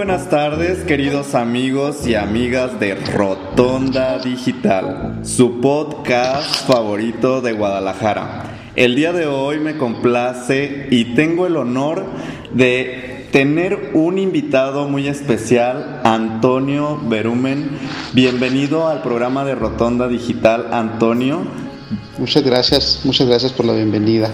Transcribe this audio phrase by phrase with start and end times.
[0.00, 8.72] Buenas tardes, queridos amigos y amigas de Rotonda Digital, su podcast favorito de Guadalajara.
[8.76, 12.06] El día de hoy me complace y tengo el honor
[12.54, 17.68] de tener un invitado muy especial, Antonio Berumen.
[18.14, 21.42] Bienvenido al programa de Rotonda Digital, Antonio.
[22.16, 24.30] Muchas gracias, muchas gracias por la bienvenida.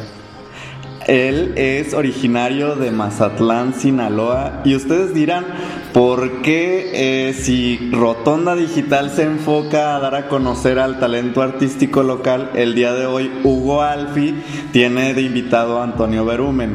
[1.07, 4.63] Él es originario de Mazatlán, Sinaloa.
[4.65, 5.47] Y ustedes dirán,
[5.93, 12.03] ¿por qué eh, si Rotonda Digital se enfoca a dar a conocer al talento artístico
[12.03, 14.35] local, el día de hoy Hugo Alfi
[14.73, 16.75] tiene de invitado a Antonio Berumen?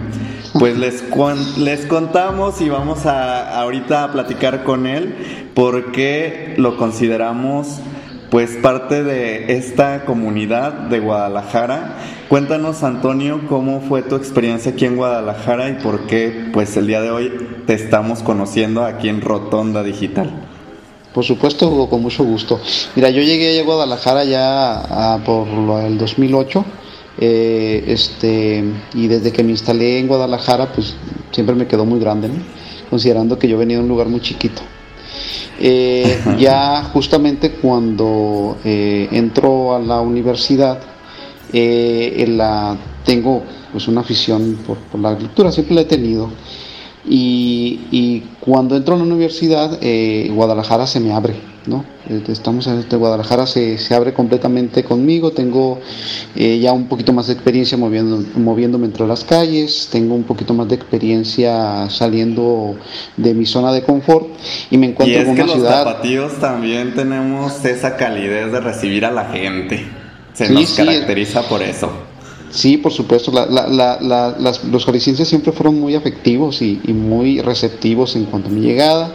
[0.58, 1.04] Pues les,
[1.58, 5.16] les contamos y vamos a ahorita a platicar con él
[5.54, 7.82] por qué lo consideramos
[8.32, 11.98] pues parte de esta comunidad de Guadalajara.
[12.30, 17.02] Cuéntanos, Antonio, cómo fue tu experiencia aquí en Guadalajara y por qué, pues, el día
[17.02, 17.30] de hoy
[17.68, 20.32] te estamos conociendo aquí en Rotonda Digital.
[21.14, 22.62] Por supuesto, con mucho gusto.
[22.96, 25.46] Mira, yo llegué a Guadalajara ya por
[25.84, 26.64] el 2008.
[27.20, 28.64] Eh, este,
[28.94, 30.96] y desde que me instalé en Guadalajara, pues
[31.32, 32.30] siempre me quedó muy grande,
[32.90, 34.62] considerando que yo venía de un lugar muy chiquito.
[35.60, 40.80] Eh, ya justamente cuando eh, entro a la universidad,
[41.54, 46.30] eh, la, tengo pues una afición por, la lectura, siempre la he tenido.
[47.08, 49.80] Y, cuando entro a la universidad,
[50.32, 51.36] Guadalajara se me abre,
[51.68, 51.86] ¿no?
[52.28, 55.80] Estamos en este Guadalajara, se, se abre completamente conmigo, tengo
[56.36, 60.68] ya un poquito más de experiencia moviendo, moviéndome entre las calles, tengo un poquito más
[60.68, 62.76] de experiencia saliendo
[63.18, 64.28] de mi zona de confort
[64.70, 65.84] y me encuentro y es en que una los ciudad.
[65.84, 69.86] tapatíos también tenemos esa calidez de recibir a la gente.
[70.34, 70.78] Se nos sí.
[70.78, 71.92] caracteriza por eso.
[72.50, 73.32] Sí, por supuesto.
[73.32, 78.26] La, la, la, las, los jaliscienses siempre fueron muy afectivos y, y, muy receptivos en
[78.26, 79.12] cuanto a mi llegada.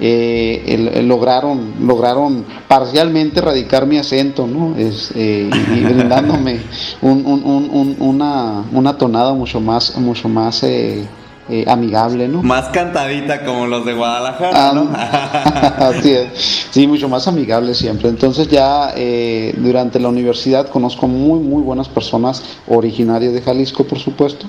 [0.00, 4.76] Eh, el, lograron, lograron parcialmente erradicar mi acento, ¿no?
[4.76, 6.60] Es, eh, y, brindándome
[7.02, 11.06] un, un, un, una, una tonada mucho más, mucho más eh,
[11.46, 12.42] eh, amigable, ¿no?
[12.42, 14.88] Más cantadita como los de Guadalajara, ¿no?
[14.94, 16.68] Así es.
[16.70, 18.08] Sí, mucho más amigable siempre.
[18.08, 23.98] Entonces ya eh, durante la universidad conozco muy, muy buenas personas originarias de Jalisco, por
[23.98, 24.46] supuesto,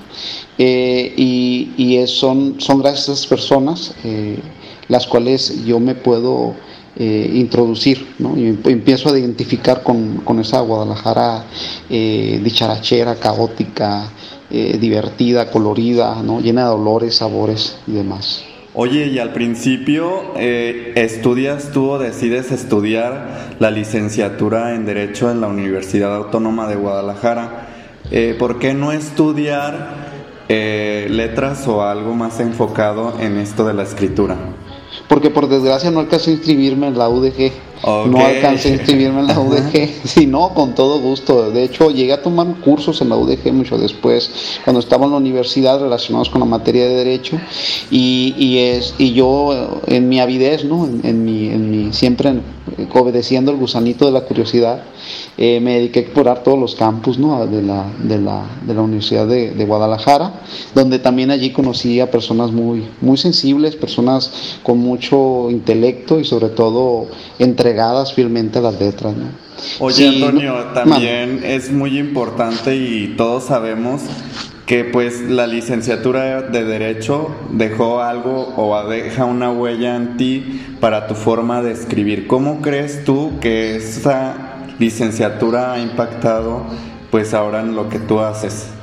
[0.58, 3.94] eh, y, y son, son gracias a esas personas
[4.88, 6.56] las cuales yo me puedo
[6.98, 8.38] eh, introducir, ¿no?
[8.38, 11.46] y empiezo a identificar con, con esa Guadalajara
[11.90, 14.10] eh, dicharachera, caótica,
[14.52, 16.40] eh, divertida, colorida, ¿no?
[16.40, 18.44] llena de olores, sabores y demás.
[18.76, 25.42] Oye, y al principio eh, estudias tú o decides estudiar la licenciatura en Derecho en
[25.42, 27.70] la Universidad Autónoma de Guadalajara.
[28.12, 30.06] Eh, ¿Por qué no estudiar
[30.48, 34.38] letras o algo más enfocado en esto de la escritura?
[35.08, 37.52] Porque por desgracia no alcancé a inscribirme en la UDG.
[37.82, 38.12] Okay.
[38.12, 39.90] No alcancé a inscribirme en la UDG.
[40.06, 41.52] Si no, con todo gusto.
[41.52, 45.18] De hecho, llegué a tomar cursos en la UDG mucho después, cuando estaba en la
[45.18, 47.40] universidad relacionados con la materia de Derecho.
[47.92, 50.86] Y, y es, y yo, en mi avidez, ¿no?
[50.86, 52.42] en, en, mi, en mi, siempre en,
[52.94, 54.84] obedeciendo el gusanito de la curiosidad,
[55.38, 57.46] eh, me dediqué a explorar todos los campus ¿no?
[57.46, 60.42] de, la, de, la, de la Universidad de, de, Guadalajara,
[60.74, 66.50] donde también allí conocí a personas muy, muy sensibles, personas con mucho intelecto y sobre
[66.50, 69.14] todo entregadas fielmente a las letras.
[69.16, 69.26] ¿no?
[69.80, 71.44] Oye, sí, Antonio, no, también man.
[71.44, 74.04] es muy importante y todos sabemos
[74.66, 81.08] que pues la licenciatura de derecho dejó algo o deja una huella en ti para
[81.08, 82.26] tu forma de escribir.
[82.26, 86.64] ¿Cómo crees tú que esa licenciatura ha impactado
[87.12, 88.76] pues ahora en lo que tú haces?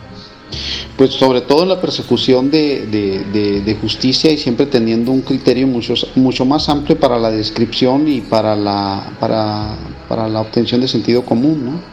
[0.96, 6.44] pues sobre todo en la persecución de, justicia y siempre teniendo un criterio mucho, mucho
[6.44, 9.76] más amplio para la descripción y para la, para,
[10.08, 11.92] para la obtención de sentido común, ¿no?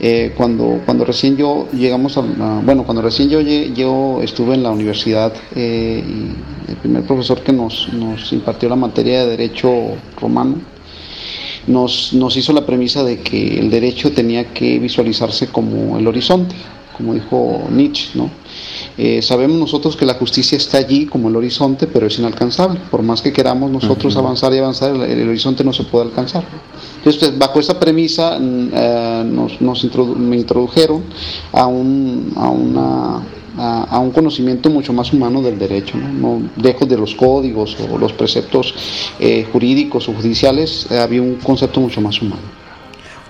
[0.00, 4.70] Eh, cuando, cuando recién yo llegamos a, bueno, cuando recién yo, yo estuve en la
[4.70, 9.72] universidad eh, y el primer profesor que nos, nos impartió la materia de derecho
[10.20, 10.73] romano
[11.66, 16.54] nos, nos hizo la premisa de que el derecho tenía que visualizarse como el horizonte,
[16.96, 18.30] como dijo Nietzsche, ¿no?
[18.96, 22.78] Eh, sabemos nosotros que la justicia está allí como el horizonte, pero es inalcanzable.
[22.90, 26.44] Por más que queramos nosotros avanzar y avanzar, el, horizonte no se puede alcanzar.
[26.98, 29.60] Entonces, bajo esa premisa, eh, nos,
[30.16, 31.02] me introdujeron
[31.52, 33.22] a un, a, una,
[33.56, 38.12] a, un conocimiento mucho más humano del derecho, no, lejos de los códigos o los
[38.12, 38.74] preceptos
[39.18, 42.42] eh, jurídicos o judiciales, había un concepto mucho más humano.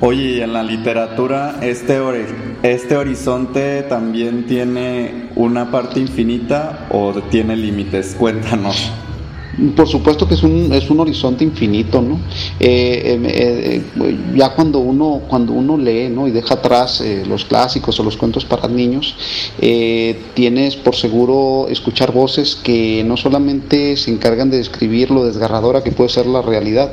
[0.00, 2.00] Oye, en la literatura, este,
[2.62, 8.16] este horizonte también tiene una parte infinita o tiene límites?
[8.18, 8.90] Cuéntanos.
[9.76, 12.18] Por supuesto que es un, es un horizonte infinito, ¿no?
[12.58, 16.26] Eh, eh, eh, ya cuando uno, cuando uno lee, ¿no?
[16.26, 19.16] Y deja atrás los clásicos o los cuentos para niños,
[20.34, 25.92] tienes por seguro escuchar voces que no solamente se encargan de describir lo desgarradora que
[25.92, 26.92] puede ser la realidad,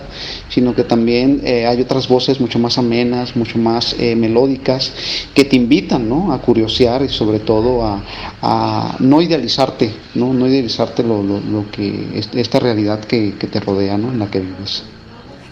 [0.51, 4.93] sino que también hay otras voces mucho más amenas, mucho más melódicas,
[5.33, 6.31] que te invitan, ¿no?
[6.31, 10.33] A curiosear y sobre todo a, no idealizarte, ¿no?
[10.33, 14.11] No idealizarte lo, lo, lo que es, esta realidad que, te rodea, ¿no?
[14.11, 14.83] En la que vives.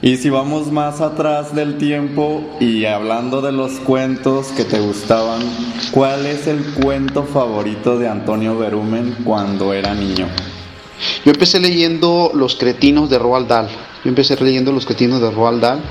[0.01, 5.41] Y si vamos más atrás del tiempo y hablando de los cuentos que te gustaban,
[5.91, 10.27] ¿cuál es el cuento favorito de Antonio Berumen cuando era niño?
[11.25, 13.67] Yo empecé leyendo Los cretinos de Roald Dahl.
[14.03, 15.81] Yo empecé leyendo Los cretinos de Roald Dahl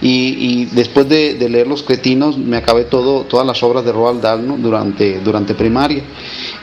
[0.00, 4.62] y, después de, leer Los cretinos me acabé todo, todas las obras de Roald Dahl
[4.62, 6.02] durante, durante primaria.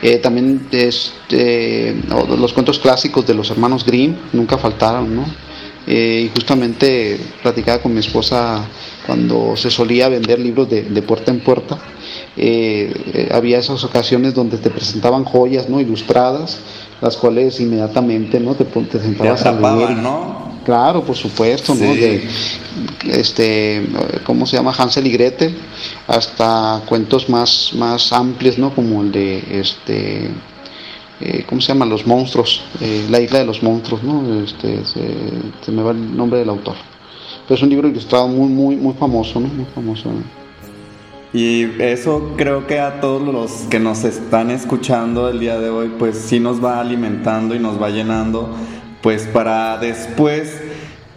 [0.01, 1.95] Eh, también este,
[2.37, 5.25] los cuentos clásicos de los hermanos Grimm nunca faltaron.
[5.85, 8.65] Eh, y justamente platicaba con mi esposa
[9.05, 11.77] cuando se solía vender libros de, puerta en puerta.
[12.37, 16.59] Eh, había esas ocasiones donde te presentaban joyas no ilustradas
[17.03, 20.53] las cuales inmediatamente no te, te sentabas a leer ¿no?
[20.63, 21.93] Claro, por supuesto, ¿no?
[21.93, 22.25] De,
[23.09, 23.85] este,
[24.25, 24.71] ¿cómo se llama?
[24.71, 25.53] Hansel y Gretel,
[26.07, 28.73] hasta cuentos más, más amplios, ¿no?
[28.73, 30.29] Como el de, este,
[31.19, 31.85] eh, ¿cómo se llama?
[31.85, 34.41] Los monstruos, eh, la isla de los monstruos, ¿no?
[34.41, 36.75] Este, se, me va el nombre del autor.
[37.45, 39.47] Pero es un libro ilustrado muy, muy, muy famoso, ¿no?
[39.47, 40.09] Muy famoso.
[41.33, 45.91] Y eso creo que a todos los que nos están escuchando el día de hoy,
[45.97, 48.55] pues sí nos va alimentando y nos va llenando
[49.01, 50.61] pues para después,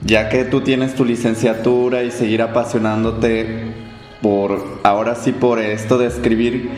[0.00, 3.74] ya que tú tienes tu licenciatura y seguir apasionándote
[4.20, 6.70] por, ahora sí por esto de escribir,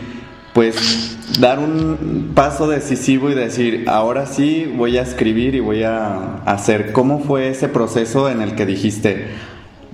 [0.52, 6.42] pues dar un paso decisivo y decir, ahora sí voy a escribir y voy a
[6.44, 6.92] hacer.
[6.92, 9.28] ¿Cómo fue ese proceso en el que dijiste,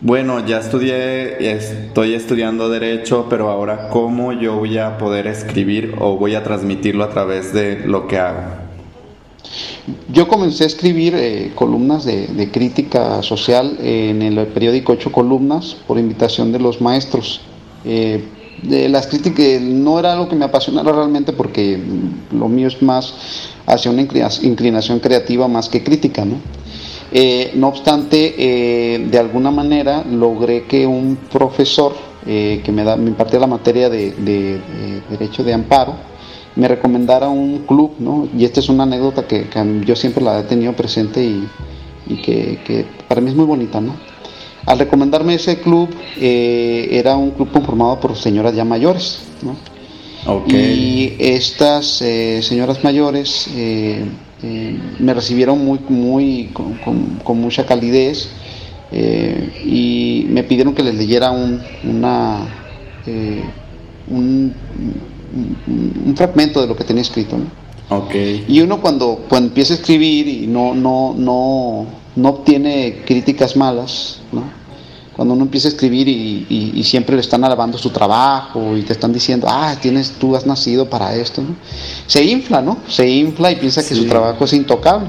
[0.05, 6.19] bueno, ya estudié, estoy estudiando derecho, pero ahora cómo yo voy a poder escribir o
[6.19, 8.43] voy a transmitirlo a través de lo que hago?
[10.13, 15.99] Yo comencé a escribir eh, columnas de, crítica social en el periódico Ocho Columnas por
[15.99, 17.41] invitación de los maestros.
[17.87, 18.23] Eh,
[18.63, 21.81] de las críticas no era algo que me apasionara realmente porque
[22.31, 23.15] lo mío es más
[23.65, 26.37] hacia una inclinación creativa más que crítica, ¿no?
[27.17, 28.35] Eh, no obstante,
[29.09, 31.95] de alguna manera logré que un profesor
[32.25, 34.61] que me, da, me impartía la materia de
[35.09, 35.95] Derecho de Amparo,
[36.57, 38.29] me recomendara un club, ¿no?
[38.37, 39.47] Y esta es una anécdota que,
[39.85, 41.49] yo siempre la he tenido presente y,
[42.23, 43.97] que, para mí es muy bonita, ¿no?
[44.67, 49.57] Al recomendarme ese club, eh, era un club conformado por señoras ya mayores, ¿no?
[50.47, 54.07] Y estas eh, señoras mayores eh,
[54.99, 58.31] me recibieron muy, muy, con, mucha calidez
[58.93, 62.47] y me pidieron que les leyera un, una,
[64.09, 64.55] un,
[66.07, 67.37] un, fragmento de lo que tenía escrito.
[68.49, 71.87] Y uno cuando, cuando empieza a escribir y no, no, no,
[72.17, 74.21] no obtiene críticas malas,
[75.17, 79.13] cuando uno empieza a escribir y, siempre le están alabando su trabajo y te están
[79.13, 81.43] diciendo, ah, tienes, tú has nacido para esto,
[82.07, 82.79] se infla, ¿no?
[82.89, 85.09] Se infla y piensa que su trabajo es intocable.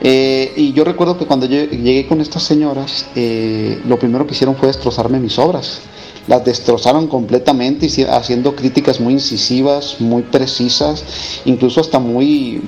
[0.00, 4.32] Eh, y yo recuerdo que cuando yo llegué con estas señoras, eh, lo primero que
[4.32, 5.82] hicieron fue destrozarme mis obras
[6.26, 11.04] las destrozaron completamente, haciendo críticas muy incisivas, muy precisas,
[11.44, 12.62] incluso hasta muy,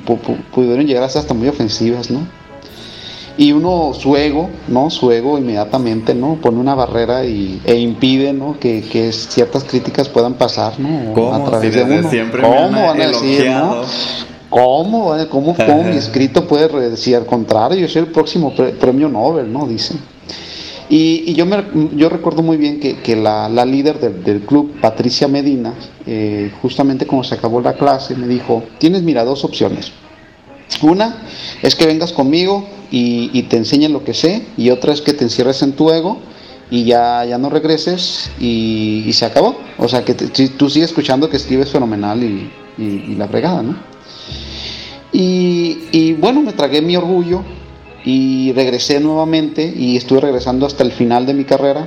[0.52, 2.26] pudieron llegar hasta muy ofensivas, ¿no?
[3.38, 4.90] Y uno, su ego, ¿no?
[4.90, 6.34] Su ego inmediatamente, ¿no?
[6.34, 8.58] Pone una barrera y, e impide, ¿no?
[8.58, 11.14] Que, que ciertas críticas puedan pasar, ¿no?
[11.14, 11.34] ¿Cómo?
[11.34, 12.10] A través Si de uno.
[12.10, 13.82] siempre ¿Cómo me van a decir, no?
[14.50, 15.14] ¿Cómo?
[15.30, 17.78] ¿Cómo, cómo mi escrito puede decir al contrario?
[17.80, 19.66] Yo soy el próximo pre- premio Nobel, ¿no?
[19.66, 19.98] Dicen.
[20.90, 21.56] Y, y yo, me,
[21.96, 25.72] yo recuerdo muy bien que, que la, la líder del, del club, Patricia Medina,
[26.06, 29.90] eh, justamente cuando se acabó la clase, me dijo, tienes, mira, dos opciones.
[30.82, 31.22] Una
[31.62, 35.24] es que vengas conmigo y, te enseñe lo que sé, y otra es que te
[35.24, 36.18] encierres en tu ego
[36.70, 39.56] y ya, ya no regreses y, se acabó.
[39.78, 43.76] O sea, que tú sigues escuchando que escribes fenomenal y, y- la fregada, ¿no?
[45.12, 47.42] Y bueno, me tragué mi orgullo
[48.04, 51.86] y regresé nuevamente y estuve regresando hasta el final de mi carrera.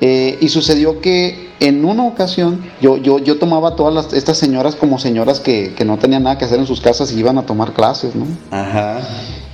[0.00, 4.38] Eh, y sucedió que en una ocasión yo, yo, yo tomaba a todas las- estas
[4.38, 7.36] señoras como señoras que, que no tenían nada que hacer en sus casas y iban
[7.36, 8.26] a tomar clases, ¿no?
[8.52, 9.00] Ajá.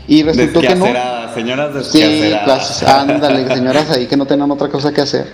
[0.06, 0.84] Y resultó que no.
[0.84, 1.98] Señoras Sí,
[2.44, 5.32] clases, ándale, señoras ahí que no tenían otra cosa que hacer.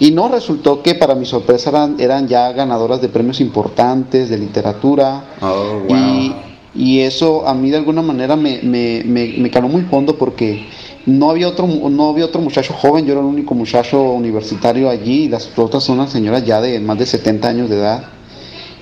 [0.00, 4.38] Y no resultó que para mi sorpresa eran, eran ya ganadoras de premios importantes de
[4.38, 5.22] literatura.
[5.42, 5.96] Oh, wow.
[5.96, 6.34] Y,
[6.74, 10.66] y eso a mí de alguna manera me, me, me, me caló muy fondo porque
[11.06, 15.28] no había, otro, no había otro muchacho joven, yo era el único muchacho universitario allí
[15.28, 18.04] las otras son unas señoras ya de más de 70 años de edad.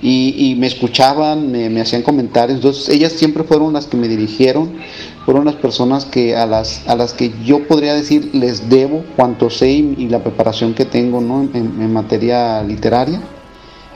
[0.01, 4.73] Y, me escuchaban, me, hacían comentarios, entonces ellas siempre fueron las que me dirigieron,
[5.25, 9.49] fueron las personas que a las, a las que yo podría decir les debo cuanto
[9.49, 11.41] sé y, la preparación que tengo ¿no?
[11.41, 13.19] en, en- materia literaria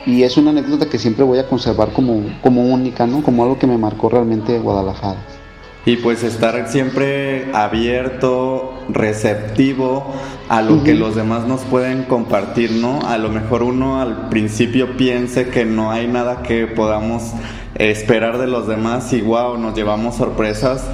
[0.07, 3.21] y es una anécdota que siempre voy a conservar como, como única, ¿no?
[3.21, 5.38] Como algo que me marcó realmente Guadalajara.
[5.85, 10.13] Y pues estar siempre abierto, receptivo
[10.49, 12.99] a lo que los demás nos pueden compartir, ¿no?
[13.07, 17.33] A lo mejor uno al principio piense que no hay nada que podamos
[17.75, 20.85] esperar de los demás y wow, nos llevamos sorpresas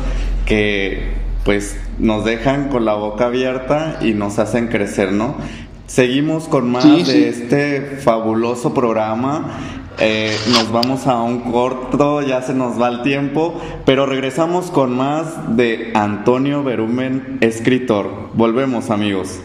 [0.45, 1.13] que
[1.43, 5.35] pues nos dejan con la boca abierta y nos hacen crecer, ¿no?
[5.87, 9.57] Seguimos con más Sí, de este fabuloso programa.
[9.99, 14.95] Eh, nos vamos a un corto, ya se nos va el tiempo, pero regresamos con
[14.95, 18.29] más de Antonio Berumen, escritor.
[18.33, 19.39] Volvemos amigos.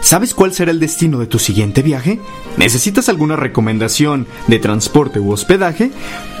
[0.00, 2.20] ¿Sabes cuál será el destino de tu siguiente viaje?
[2.56, 5.90] ¿Necesitas alguna recomendación de transporte u hospedaje?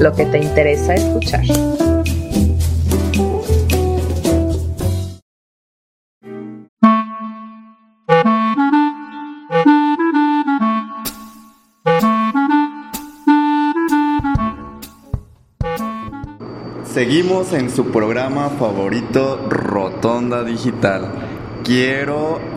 [0.00, 1.44] lo que te interesa escuchar.
[16.96, 21.12] Seguimos en su programa favorito Rotonda Digital.
[21.62, 22.55] Quiero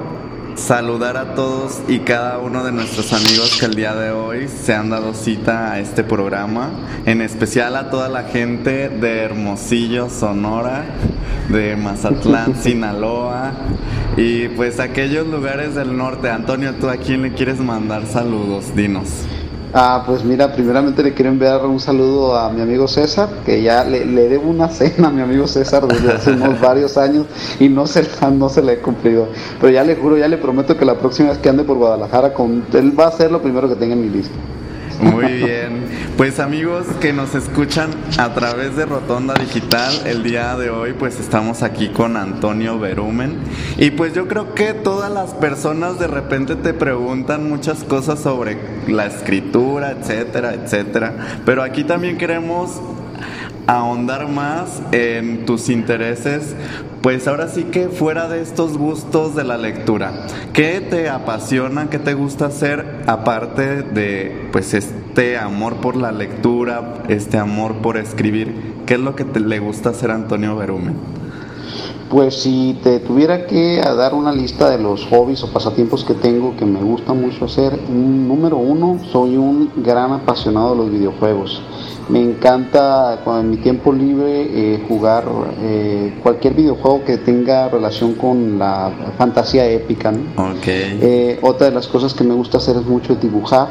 [0.60, 4.74] saludar a todos y cada uno de nuestros amigos que el día de hoy se
[4.74, 6.70] han dado cita a este programa,
[7.06, 10.84] en especial a toda la gente de Hermosillo, Sonora,
[11.50, 13.54] de Mazatlán, Sinaloa
[14.18, 16.30] y pues aquellos lugares del norte.
[16.30, 18.76] Antonio, ¿tú a quién le quieres mandar saludos?
[18.76, 19.26] Dinos.
[19.72, 23.84] Ah, pues mira, primeramente le quiero enviar un saludo a mi amigo César, que ya
[23.84, 27.28] le, le debo una cena a mi amigo César desde hace unos varios años
[27.60, 29.28] y no se, no se la he cumplido.
[29.62, 32.34] Pero ya le juro, ya le prometo que la próxima vez que ande por Guadalajara,
[32.34, 34.36] con, él va a ser lo primero que tenga en mi lista.
[35.02, 36.09] Muy bien.
[36.20, 41.18] Pues amigos que nos escuchan a través de Rotonda Digital, el día de hoy pues
[41.18, 43.38] estamos aquí con Antonio Berumen.
[43.78, 48.58] Y pues yo creo que todas las personas de repente te preguntan muchas cosas sobre
[48.90, 51.40] la escritura, etcétera, etcétera.
[51.46, 52.82] Pero aquí también queremos
[53.66, 56.54] ahondar más en tus intereses,
[57.02, 62.00] pues ahora sí que fuera de estos gustos de la lectura, ¿qué te apasiona, qué
[62.00, 68.74] te gusta hacer aparte de pues este amor por la lectura, este amor por escribir?
[68.86, 70.96] ¿Qué es lo que te, le gusta hacer a Antonio Berumen?
[72.10, 76.56] Pues si te tuviera que dar una lista de los hobbies o pasatiempos que tengo
[76.58, 81.62] que me gusta mucho hacer, número uno, soy un gran apasionado de los videojuegos.
[82.10, 85.26] Me encanta en mi tiempo libre eh, jugar
[85.62, 90.12] eh, cualquier videojuego que tenga relación con la fantasía épica.
[90.66, 93.68] Eh, otra de las cosas que me gusta hacer es mucho dibujar.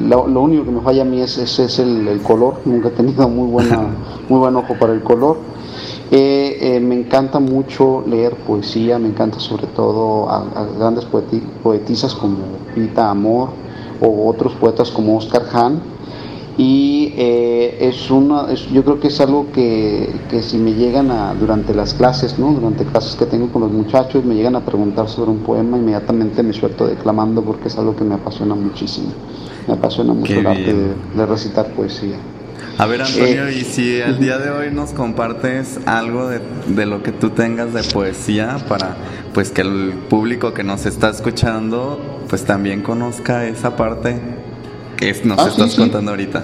[0.00, 2.62] Lo, único que me falla a mí es, es, el, el, color.
[2.64, 3.88] Nunca he tenido muy, buena,
[4.30, 5.36] muy buen ojo para el color.
[6.60, 11.06] Me encanta mucho leer poesía, me encanta sobre todo a, grandes
[11.62, 12.36] poetisas como
[12.74, 13.50] Rita Amor
[14.00, 15.80] o otros poetas como Oscar Hahn.
[16.58, 20.12] Y eh, es una yo creo que es algo que,
[20.42, 24.24] si me llegan a durante las clases no durante clases que tengo con los muchachos
[24.26, 28.04] me llegan a preguntar sobre un poema inmediatamente me suelto declamando porque es algo que
[28.04, 29.08] me apasiona muchísimo.
[29.66, 30.74] Me apasiona mucho el arte
[31.14, 32.16] de, recitar poesía
[32.80, 36.86] a ver Antonio eh, y si el día de hoy nos compartes algo de, de
[36.86, 38.96] lo que tú tengas de poesía para
[39.34, 44.18] pues que el público que nos está escuchando pues también conozca esa parte
[44.96, 46.42] ¿Qué nos ah, estás contando ahorita?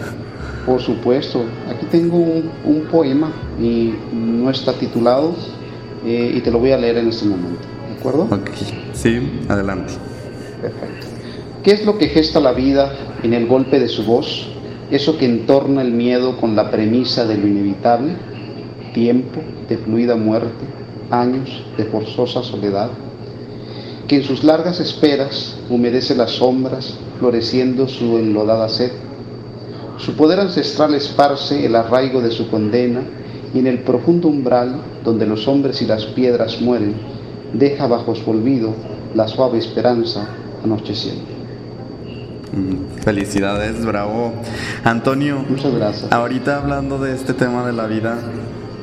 [0.65, 5.37] Por supuesto, aquí tengo un, poema y no está titulado
[6.05, 8.23] eh, y te lo voy a leer en este momento, ¿de acuerdo?
[8.31, 8.51] Ok,
[8.95, 9.93] sí, adelante.
[10.63, 11.07] Perfecto.
[11.63, 14.56] ¿Qué es lo que gesta la vida en el golpe de su voz?
[14.91, 18.15] Eso que entorna el miedo con la premisa de lo inevitable,
[18.95, 20.65] tiempo de fluida muerte,
[21.11, 22.91] años de forzosa soledad
[24.07, 28.93] que en sus largas esperas humedece las sombras, floreciendo su enlodada sed.
[29.99, 33.01] Su poder ancestral esparce el arraigo de su condena
[33.53, 36.95] y en el profundo umbral donde los hombres y las piedras mueren,
[37.53, 38.75] deja bajo su olvido
[39.15, 40.29] la suave esperanza
[40.63, 41.36] anocheciendo.
[42.53, 44.33] Mm, felicidades, bravo.
[44.85, 46.13] Antonio, muchas gracias.
[46.13, 48.19] Ahorita hablando de este tema de la vida,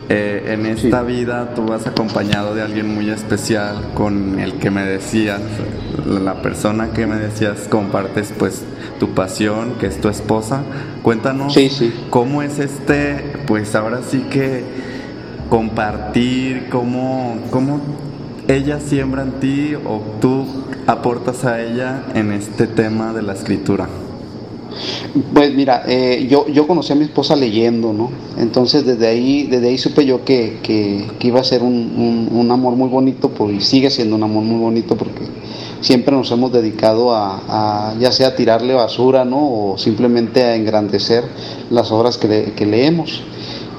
[0.09, 4.85] eh, en esta vida tú vas acompañado de alguien muy especial con el que me
[4.85, 5.39] decías,
[6.05, 8.63] la persona que me decías compartes pues
[8.99, 10.61] tu pasión, que es tu esposa.
[11.01, 11.55] Cuéntanos
[12.09, 14.63] cómo es este, pues ahora sí que
[15.49, 17.79] compartir, cómo, cómo
[18.47, 20.45] ella siembra en ti o tú
[20.87, 23.87] aportas a ella en este tema de la escritura.
[25.33, 28.09] Pues mira, eh, yo, yo conocí a mi esposa leyendo, ¿no?
[28.37, 32.75] Entonces desde ahí, desde ahí supe yo que, que, iba a ser un, un, amor
[32.75, 35.21] muy bonito, pues, y sigue siendo un amor muy bonito porque
[35.81, 39.37] siempre nos hemos dedicado a, ya sea tirarle basura, ¿no?
[39.37, 41.23] O simplemente a engrandecer
[41.69, 43.23] las obras que leemos.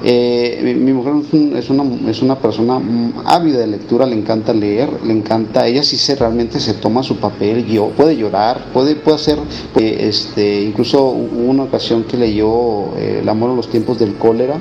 [0.03, 1.13] Eh, mi, mujer
[1.55, 2.81] es una, es una persona
[3.25, 7.17] ávida de lectura, le encanta leer, le encanta, ella sí se realmente se toma su
[7.17, 9.39] papel, yo, puede llorar, puede, puede hacer,
[9.75, 14.15] eh, este, incluso hubo una ocasión que leyó eh, El amor a los tiempos del
[14.15, 14.59] cólera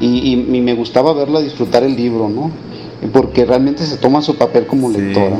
[0.00, 2.50] y, me gustaba verla disfrutar el libro, ¿no?
[3.12, 5.38] Porque realmente se toma su papel como lectora.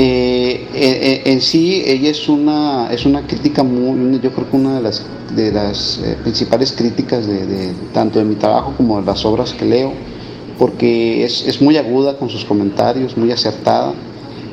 [0.00, 5.04] En sí, ella es una, es una crítica muy, yo creo que una de las
[5.34, 9.64] de las eh, principales críticas de, tanto de mi trabajo como de las obras que
[9.64, 9.92] leo,
[10.58, 13.94] porque es, muy aguda con sus comentarios, muy acertada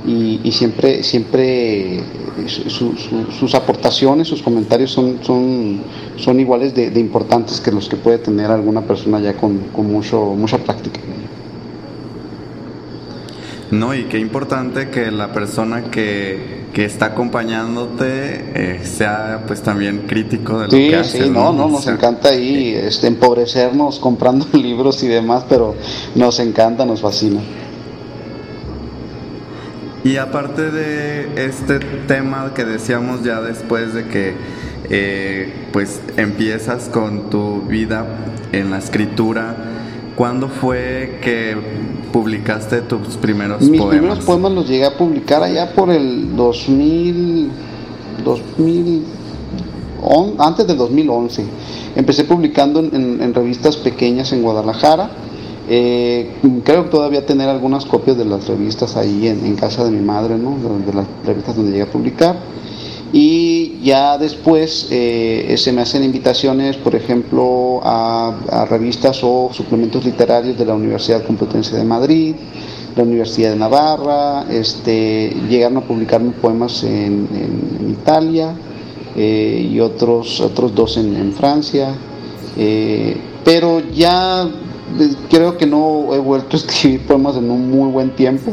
[0.06, 2.00] y, siempre, siempre
[2.48, 5.82] sus aportaciones, sus comentarios son, son,
[6.18, 10.36] son iguales de, importantes que los que puede tener alguna persona ya con, con mucho,
[10.38, 11.00] mucha práctica.
[13.72, 18.04] No, y qué importante que la persona que, que está acompañándote
[18.54, 21.24] eh, sea pues también crítico de lo que hace.
[21.24, 25.76] Sí, no, no, nos encanta ahí este, empobrecernos comprando libros y demás, pero
[26.14, 27.42] nos encanta, nos fascina.
[30.04, 34.36] Y aparte de este tema que decíamos ya después de que
[34.92, 38.06] eh, pues empiezas con tu vida
[38.52, 39.56] en la escritura,
[40.16, 41.56] ¿cuándo fue que
[42.12, 43.72] publicaste tus primeros poemas?
[43.72, 47.52] Mis primeros poemas los llegué a publicar allá por el 2000,
[48.24, 49.04] 2000
[50.40, 51.46] antes del 2011.
[51.96, 55.10] Empecé publicando en, revistas pequeñas en Guadalajara.
[55.68, 56.32] Eh,
[56.64, 60.38] creo que todavía tener algunas copias de las revistas ahí en, casa de mi madre,
[60.38, 60.58] ¿no?
[60.58, 62.38] de, las revistas donde llegué a publicar
[63.14, 70.58] y ya después eh, se me hacen invitaciones, por ejemplo, a, revistas o suplementos literarios
[70.58, 72.36] de la Universidad Complutense de Madrid,
[72.96, 77.28] la Universidad de Navarra, este, llegaron a publicarme poemas en,
[77.90, 78.54] Italia
[79.16, 81.94] eh, y otros, otros dos en, Francia.
[82.58, 87.92] Eh, pero ya eh, creo que no he vuelto a escribir poemas en un muy
[87.92, 88.52] buen tiempo.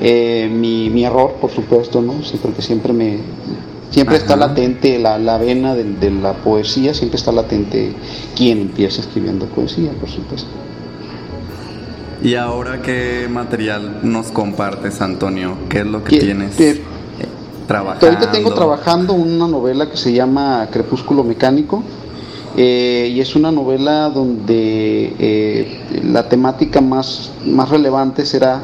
[0.00, 2.24] Mi, mi, error, por supuesto, ¿no?
[2.24, 3.18] Sí, porque siempre me
[3.92, 7.92] siempre está latente la, la vena de, de, la poesía, siempre está latente
[8.34, 10.50] quien empieza escribiendo poesía, por supuesto.
[12.22, 15.56] ¿Y ahora qué material nos compartes, Antonio?
[15.68, 16.80] ¿Qué es lo que tienes eh,
[17.66, 18.06] trabajando?
[18.06, 21.82] Ahorita tengo trabajando una novela que se llama Crepúsculo Mecánico.
[22.56, 28.60] Eh, y es una novela donde eh, la temática más, más relevante será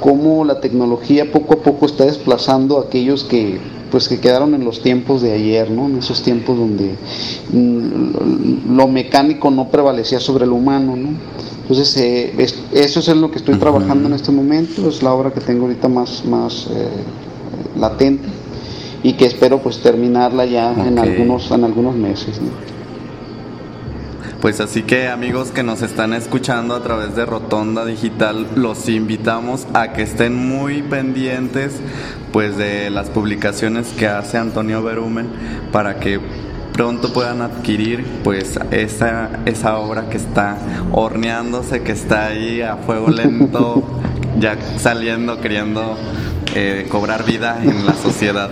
[0.00, 3.58] cómo la tecnología poco a poco está desplazando a aquellos que
[3.90, 5.86] pues que quedaron en los tiempos de ayer, ¿no?
[5.86, 6.94] En esos tiempos donde
[7.52, 11.10] mm, lo mecánico no prevalecía sobre lo humano, ¿no?
[11.62, 12.32] Entonces, eh,
[12.72, 15.66] eso es en lo que estoy trabajando en este momento, es la obra que tengo
[15.66, 16.88] ahorita más, más eh,
[17.78, 18.26] latente
[19.02, 22.40] y que espero pues terminarla ya en, algunos, en algunos meses.
[24.40, 29.66] Pues así que amigos que nos están escuchando a través de Rotonda Digital, los invitamos
[29.74, 31.72] a que estén muy pendientes
[32.32, 35.28] pues de las publicaciones que hace Antonio Berumen
[35.72, 36.20] para que
[36.72, 40.56] pronto puedan adquirir pues esa, esa obra que está
[40.92, 43.82] horneándose, que está ahí a fuego lento,
[44.38, 45.96] ya saliendo, queriendo
[46.54, 48.50] eh, cobrar vida en la sociedad.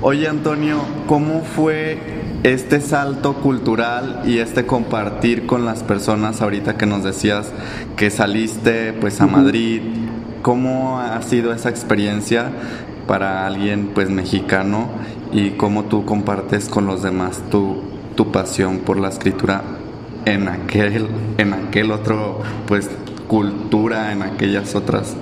[0.00, 6.86] Oye Antonio, ¿cómo fue este salto cultural y este compartir con las personas ahorita que
[6.86, 7.52] nos decías
[7.96, 9.82] que saliste pues a Madrid?
[10.42, 12.50] ¿Cómo ha sido esa experiencia
[13.06, 14.88] para alguien pues mexicano
[15.32, 17.82] y cómo tú compartes con los demás tu,
[18.16, 19.62] tu pasión por la escritura
[20.24, 22.90] en aquel, en aquel otro, pues,
[23.28, 25.14] cultura, en aquellas otras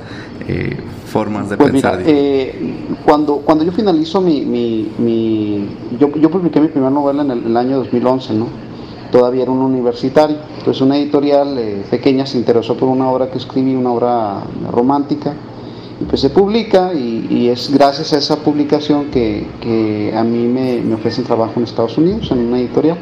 [0.48, 1.98] eh, formas de pues pensar.
[1.98, 7.22] Mira, eh, cuando, cuando yo finalizo mi, mi, mi yo, yo, publiqué mi primera novela
[7.22, 8.46] en el, año 2011, ¿no?
[9.12, 10.38] Todavía era un universitario.
[10.58, 15.34] Entonces una editorial eh, pequeña se interesó por una obra que escribí, una obra romántica,
[16.00, 21.24] y pues se publica y, es gracias a esa publicación que, a mí me, ofrecen
[21.24, 22.98] trabajo en Estados Unidos, en una editorial.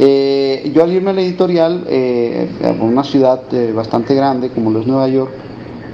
[0.00, 4.70] Eh, yo al irme a la editorial, eh, a una ciudad eh, bastante grande como
[4.70, 5.32] lo es Nueva York,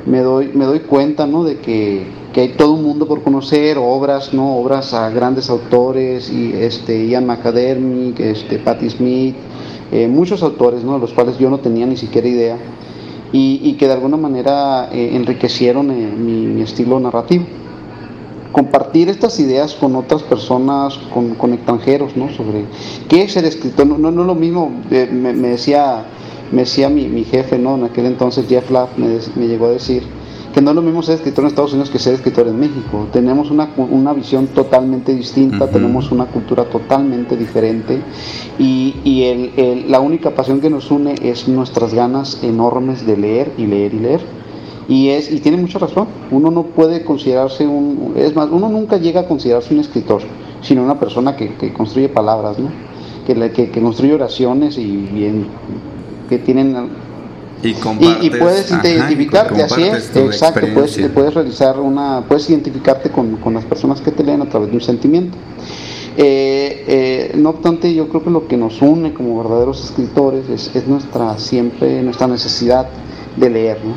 [0.07, 1.45] me doy, me doy cuenta ¿no?
[1.45, 4.57] de que, que, hay todo un mundo por conocer, obras, ¿no?
[4.57, 9.37] obras a grandes autores, y, este, Ian McAdemick, este, Patti Smith,
[10.09, 10.95] muchos autores, ¿no?
[10.95, 12.59] de los cuales yo no tenía ni siquiera idea
[13.37, 17.45] y, que de alguna manera eh, enriquecieron eh, mi, estilo narrativo.
[18.53, 22.31] Compartir estas ideas con otras personas, con, extranjeros, ¿no?
[22.33, 22.67] Sobre
[23.09, 23.87] qué es ser escritor.
[23.87, 26.05] No, no, es lo mismo, eh, me, decía,
[26.55, 27.75] me decía mi, mi, jefe, ¿no?
[27.75, 30.05] En aquel entonces, Jeff Laff, me, me llegó a decir,
[30.55, 33.09] que no es lo mismo ser escritor en Estados Unidos que ser escritor en México.
[33.13, 38.01] Tenemos una, una visión totalmente distinta, tenemos una cultura totalmente diferente
[38.57, 43.17] y, y el, el, la única pasión que nos une es nuestras ganas enormes de
[43.17, 44.21] leer y leer y leer.
[44.87, 48.99] Y, es, y tiene mucha razón, uno no puede considerarse un, es más, uno nunca
[48.99, 50.23] llega a considerarse un escritor,
[50.61, 52.69] sino una persona que, que construye palabras, ¿no?
[53.27, 55.47] que, que, que construye oraciones y bien,
[56.29, 56.91] que tienen
[57.65, 63.65] y, puedes identificarte, así es, exacto, puedes, puedes, realizar una, puedes identificarte con, con, las
[63.65, 65.37] personas que te leen a través de un sentimiento.
[66.17, 70.75] Eh, eh, no obstante, yo creo que lo que nos une como verdaderos escritores es,
[70.77, 72.87] es nuestra siempre nuestra necesidad
[73.37, 73.95] de leer, ¿no?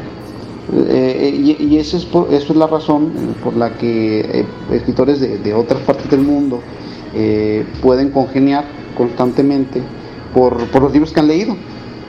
[0.90, 3.12] Eh, y, y eso, es por, eso es la razón
[3.44, 6.62] por la que escritores de, de, otras partes del mundo
[7.82, 9.82] pueden congeniar constantemente
[10.34, 11.56] por, por los libros que han leído.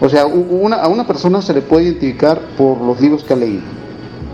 [0.00, 3.62] O sea, a una persona se le puede identificar por los libros que ha leído.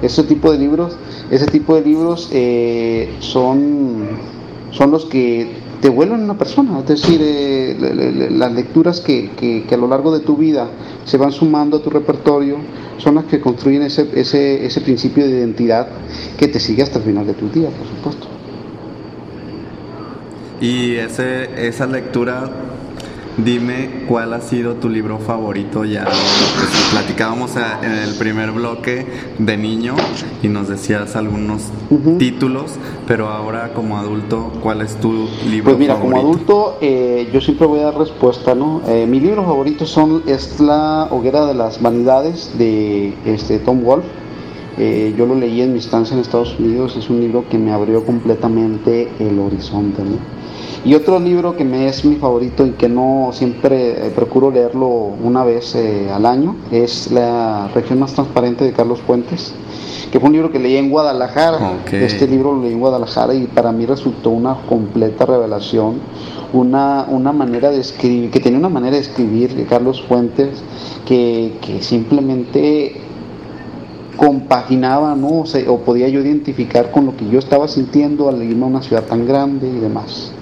[0.03, 0.97] Ese tipo de libros,
[1.31, 4.09] ese tipo de libros eh, son,
[4.71, 5.49] son los que
[5.81, 6.81] te vuelven una persona.
[6.81, 10.69] Es decir, eh, las lecturas que, que, que, a lo largo de tu vida
[11.07, 12.59] se van sumando a tu repertorio
[12.99, 15.89] son las que construyen ese, ese, ese principio de identidad
[16.39, 18.27] que te sigue hasta el final de tu día, por supuesto.
[20.61, 22.51] Y ese, esa lectura
[23.37, 26.05] Dime cuál ha sido tu libro favorito ya.
[26.05, 29.07] Pues, platicábamos en el primer bloque
[29.39, 29.97] de niño
[30.41, 31.63] y nos decías algunos
[32.19, 32.73] títulos,
[33.09, 35.65] pero ahora como adulto, ¿cuál es tu libro favorito?
[35.65, 38.83] Pues mira, como adulto eh, yo siempre voy a dar respuesta, ¿no?
[38.87, 44.09] Eh, mi libro favorito son, es La hoguera de las vanidades de este, Tom Wolfe.
[44.79, 47.73] Eh, yo lo leí en mi estancia en Estados Unidos, es un libro que me
[47.73, 50.19] abrió completamente el horizonte, ¿no?
[50.85, 54.87] Y otro libro que me es mi favorito y que no siempre eh, procuro leerlo
[54.87, 59.55] una vez eh, al año es La región más transparente de Carlos Fuentes,
[60.13, 61.79] que fue un libro que leí en Guadalajara.
[61.91, 66.01] Este libro lo leí en Guadalajara y para mí resultó una completa revelación,
[66.53, 70.63] una, una manera de escribir, que tenía una manera de escribir de Carlos Fuentes
[71.07, 73.01] que, que simplemente
[74.19, 75.29] compaginaba, ¿no?
[75.29, 78.83] O, o, podía yo identificar con lo que yo estaba sintiendo al irme a una
[78.83, 80.34] ciudad tan grande y demás.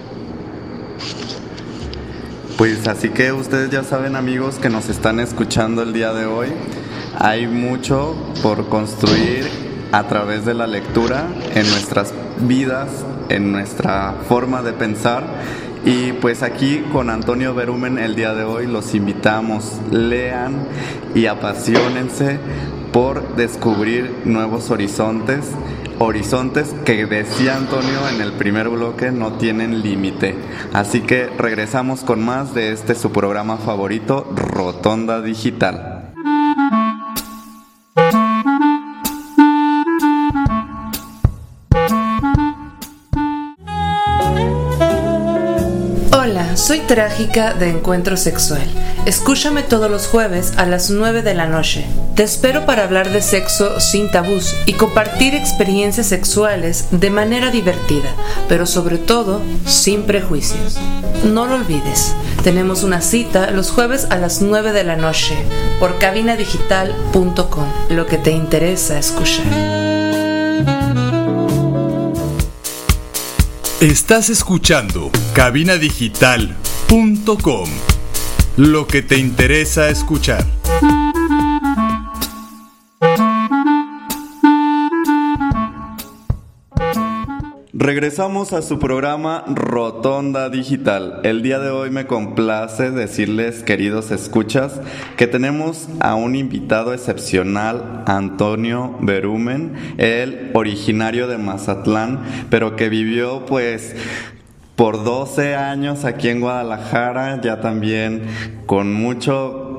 [2.59, 6.49] Pues así que ustedes ya saben amigos que nos están escuchando el día de hoy,
[7.19, 9.49] hay mucho por construir
[9.91, 12.89] a través de la lectura en nuestras vidas,
[13.31, 15.25] en nuestra forma de pensar.
[15.85, 20.55] Y pues aquí con Antonio Berumen el día de hoy los invitamos, lean
[21.15, 22.39] y apasionense
[22.93, 25.47] por descubrir nuevos horizontes,
[26.03, 30.35] horizontes que decía Antonio en el primer bloque no tienen límite.
[30.73, 35.92] Así que regresamos con más de este su programa favorito, Rotonda Digital.
[46.73, 48.67] Soy trágica de encuentro sexual.
[49.05, 51.85] Escúchame todos los jueves a las 9 de la noche.
[52.17, 58.09] Te espero para hablar de sexo sin tabús y compartir experiencias sexuales de manera divertida,
[58.49, 60.79] pero sobre todo sin prejuicios.
[61.25, 65.37] No lo olvides, tenemos una cita los jueves a las 9 de la noche
[65.79, 69.92] por cabinadigital.com, lo que te interesa escuchar.
[73.83, 77.69] Estás escuchando cabinadigital.com.
[78.57, 80.47] Lo que te interesa escuchar.
[87.83, 91.19] Regresamos a su programa Rotonda Digital.
[91.25, 94.81] El día de hoy me complace decirles, queridos escuchas,
[95.17, 103.47] que tenemos a un invitado excepcional, Antonio Berumen, el originario de Mazatlán, pero que vivió
[103.47, 103.97] pues
[104.77, 108.23] por 12 años aquí en Guadalajara, ya también
[108.67, 109.72] con mucho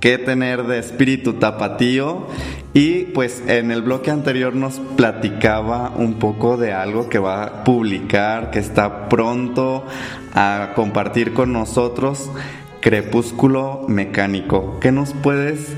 [0.00, 2.26] que tener de espíritu tapatío
[2.72, 7.64] y pues en el bloque anterior nos platicaba un poco de algo que va a
[7.64, 9.84] publicar, que está pronto
[10.34, 12.30] a compartir con nosotros,
[12.80, 14.78] Crepúsculo Mecánico.
[14.80, 15.68] ¿Qué nos puedes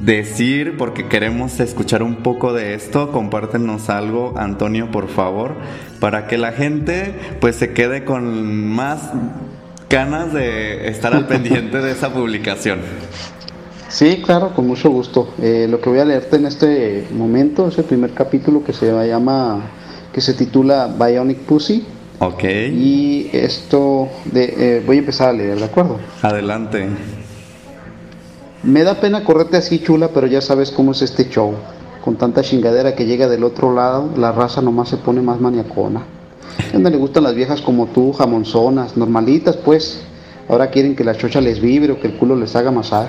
[0.00, 0.76] decir?
[0.78, 3.12] Porque queremos escuchar un poco de esto.
[3.12, 5.54] Compártenos algo, Antonio, por favor,
[6.00, 9.10] para que la gente pues se quede con más
[9.90, 12.78] ganas de estar al pendiente de esa publicación.
[13.96, 15.28] Sí, claro, con mucho gusto.
[15.40, 18.92] Eh, lo que voy a leerte en este momento es el primer capítulo que se
[19.08, 19.70] llama,
[20.12, 21.82] que se titula Bionic Pussy.
[22.18, 22.44] Ok.
[22.44, 25.96] Y esto, de, eh, voy a empezar a leer, ¿de acuerdo?
[26.20, 26.86] Adelante.
[28.64, 31.54] Me da pena correrte así, chula, pero ya sabes cómo es este show.
[32.04, 36.00] Con tanta chingadera que llega del otro lado, la raza nomás se pone más maniacona.
[36.68, 40.02] A dónde le gustan las viejas como tú, jamonzonas, normalitas, pues.
[40.50, 43.08] Ahora quieren que la chocha les vibre o que el culo les haga masaje.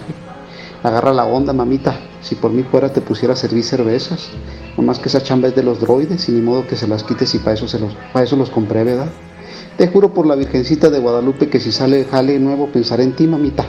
[0.84, 2.00] Agarra la onda, mamita.
[2.22, 4.30] Si por mí fuera te pusiera a servir cervezas.
[4.78, 7.04] No más que esa chamba es de los droides y ni modo que se las
[7.04, 9.10] quites y para eso, se los, para eso los compré, ¿verdad?
[9.78, 13.28] Te juro por la Virgencita de Guadalupe que si sale jale nuevo pensaré en ti,
[13.28, 13.66] mamita.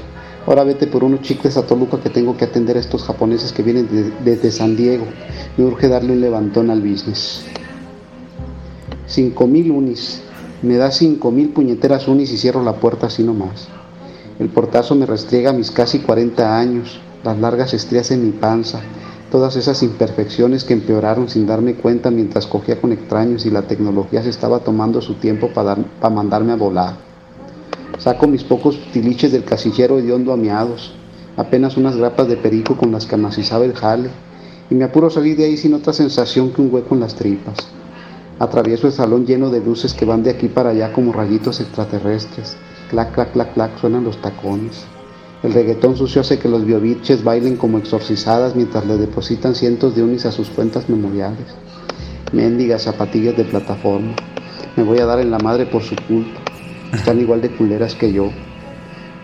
[0.47, 3.63] Ahora vete por unos chicles a Toluca que tengo que atender a estos japoneses que
[3.63, 5.05] vienen desde San Diego.
[5.57, 7.45] Me urge darle un levantón al business.
[9.07, 10.23] Cinco mil unis.
[10.63, 13.69] Me da cinco mil puñeteras unis y cierro la puerta así nomás.
[14.39, 18.81] El portazo me restriega mis casi 40 años, las largas estrías en mi panza,
[19.33, 24.23] todas esas imperfecciones que empeoraron sin darme cuenta mientras cogía con extraños y la tecnología
[24.23, 25.77] se estaba tomando su tiempo para
[26.09, 26.95] mandarme a volar.
[27.99, 30.95] Saco mis pocos tiliches del casillero hediondo ameados,
[31.37, 34.09] apenas unas grapas de perico con las que amacizaba el jale,
[34.71, 37.17] y me apuro a salir de ahí sin otra sensación que un hueco en las
[37.17, 37.57] tripas.
[38.39, 42.57] Atravieso el salón lleno de luces que van de aquí para allá como rayitos extraterrestres.
[42.91, 44.85] Clac, clac, clac, clac, suenan los tacones.
[45.43, 50.03] El reggaetón sucio hace que los biobiches bailen como exorcizadas mientras le depositan cientos de
[50.03, 51.47] unis a sus cuentas memoriales.
[52.33, 54.15] Méndigas zapatillas de plataforma.
[54.77, 56.41] Me voy a dar en la madre por su culpa.
[56.93, 58.31] Están igual de culeras que yo.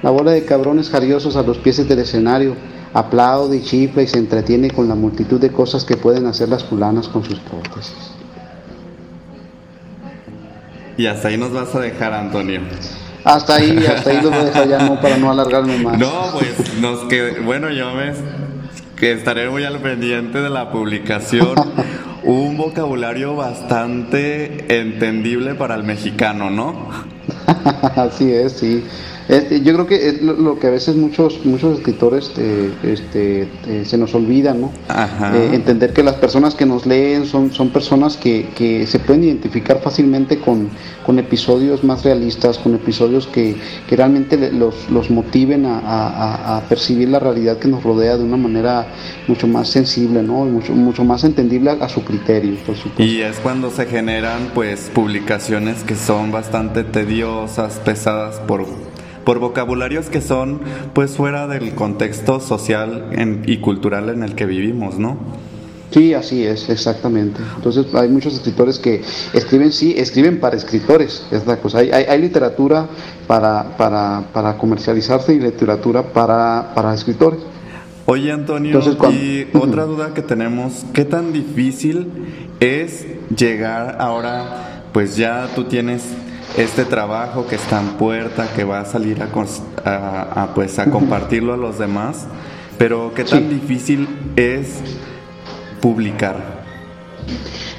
[0.02, 2.54] La bola de cabrones jariosos a los pies del escenario
[2.92, 6.62] aplaude y chifla y se entretiene con la multitud de cosas que pueden hacer las
[6.64, 8.12] fulanas con sus prótesis.
[10.96, 12.60] Y hasta ahí nos vas a dejar, Antonio.
[13.24, 15.98] Hasta ahí, hasta ahí lo dejar ya no para no alargarme más.
[15.98, 18.12] No, pues nos que bueno, yo me
[18.96, 21.54] que estaré muy al pendiente de la publicación.
[22.22, 26.88] Un vocabulario bastante entendible para el mexicano, ¿no?
[27.96, 28.84] Así es, sí.
[29.28, 33.84] Este, yo creo que es lo, que a veces muchos muchos escritores eh, este, eh,
[33.84, 34.70] se nos olvida, ¿no?
[35.34, 39.24] Eh, entender que las personas que nos leen son, son personas que, que se pueden
[39.24, 40.68] identificar fácilmente con,
[41.06, 43.56] con episodios más realistas, con episodios que,
[43.88, 48.36] que realmente los, los motiven a, a, percibir la realidad que nos rodea de una
[48.36, 48.86] manera
[49.28, 50.44] mucho más sensible, ¿no?
[50.44, 52.56] mucho, mucho más entendible a, su criterio,
[52.98, 58.66] Y es cuando se generan pues publicaciones que son bastante tediosas, pesadas por
[59.24, 60.60] por vocabularios que son
[60.92, 63.10] pues fuera del contexto social
[63.46, 65.18] y cultural en el que vivimos, ¿no?
[65.90, 67.40] Sí, así es, exactamente.
[67.54, 69.00] Entonces hay muchos escritores que
[69.32, 71.78] escriben, sí, escriben para escritores, es la cosa.
[71.78, 72.88] Hay, hay, literatura
[73.28, 77.38] para, para, para, comercializarse y literatura para, para escritores.
[78.06, 78.80] Oye Antonio,
[79.12, 82.08] y otra duda que tenemos, ¿qué tan difícil
[82.58, 86.02] es llegar ahora, pues ya tú tienes
[86.56, 91.56] este trabajo que está en puerta, que va a salir a, pues a compartirlo a
[91.56, 92.26] los demás,
[92.78, 94.80] pero qué tan difícil es
[95.80, 96.64] publicar.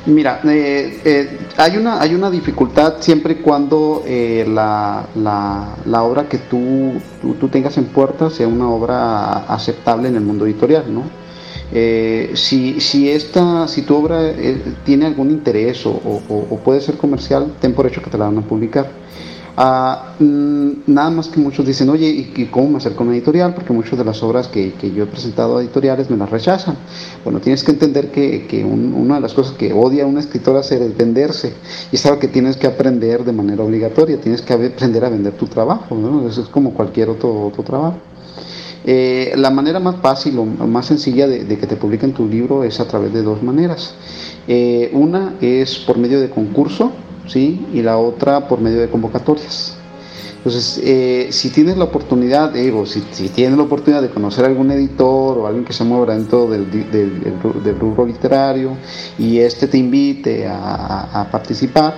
[0.06, 6.30] Mira, eh, eh, hay, una, hay una dificultad siempre y cuando eh, la, la, obra
[6.30, 6.94] que tú,
[7.40, 11.25] tú, tengas en puerta sea una obra aceptable en el mundo editorial, ¿no?
[11.74, 16.00] Eh, si, si, esta, si tu obra eh, tiene algún interés o,
[16.64, 19.06] puede ser comercial, ten por hecho que te la van a publicar.
[19.58, 23.54] Ah, mm, nada más que muchos dicen, oye, ¿y, cómo me acerco a una editorial?
[23.54, 26.76] Porque muchas de las obras que, yo he presentado a editoriales me las rechazan.
[27.24, 30.96] Bueno, tienes que entender que, una de las cosas que odia una escritora hacer es
[30.96, 31.54] venderse.
[31.92, 34.20] Y es algo que tienes que aprender de manera obligatoria.
[34.20, 35.98] Tienes que aprender a vender tu trabajo.
[36.28, 37.98] Eso es como cualquier otro, otro trabajo.
[38.88, 42.80] Eh, la manera más fácil o más sencilla de, que te publiquen tu libro es
[42.80, 43.96] a través de dos maneras.
[44.48, 46.92] Eh, una es por medio de concurso,
[47.28, 47.66] ¿sí?
[47.74, 49.76] Y la otra por medio de convocatorias.
[50.38, 54.70] Entonces, eh, si tienes la oportunidad, digo, si, tienes la oportunidad de conocer a algún
[54.70, 58.78] editor o alguien que se mueva dentro del, del, rubro literario
[59.18, 61.96] y este te invite a participar,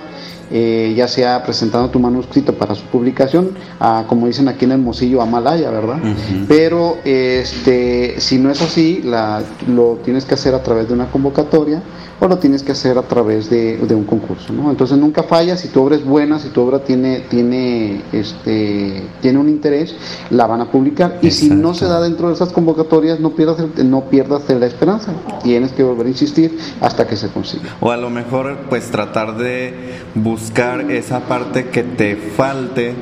[0.50, 4.78] eh, ya sea presentando tu manuscrito para su publicación, a, como dicen aquí en el
[4.78, 5.98] Mosillo, a Malaya, ¿verdad?
[6.46, 11.10] Pero este, si no es así, la, lo tienes que hacer a través de una
[11.10, 11.82] convocatoria
[12.20, 14.70] o lo tienes que hacer a través de, un concurso, ¿no?
[14.70, 19.38] Entonces nunca falla, si tu obra es buena, si tu obra tiene, tiene, este, tiene
[19.38, 19.94] un interés,
[20.30, 21.18] la van a publicar.
[21.22, 25.12] Y si no se da dentro de esas convocatorias, no pierdas, no pierdas la esperanza.
[25.42, 27.76] Tienes que volver a insistir hasta que se consiga.
[27.80, 29.74] O a lo mejor, pues tratar de
[30.14, 32.94] buscar esa parte que te falte.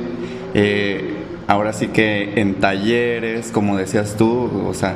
[0.53, 4.95] Eh, ahora sí que en talleres, como decías tú, o sea,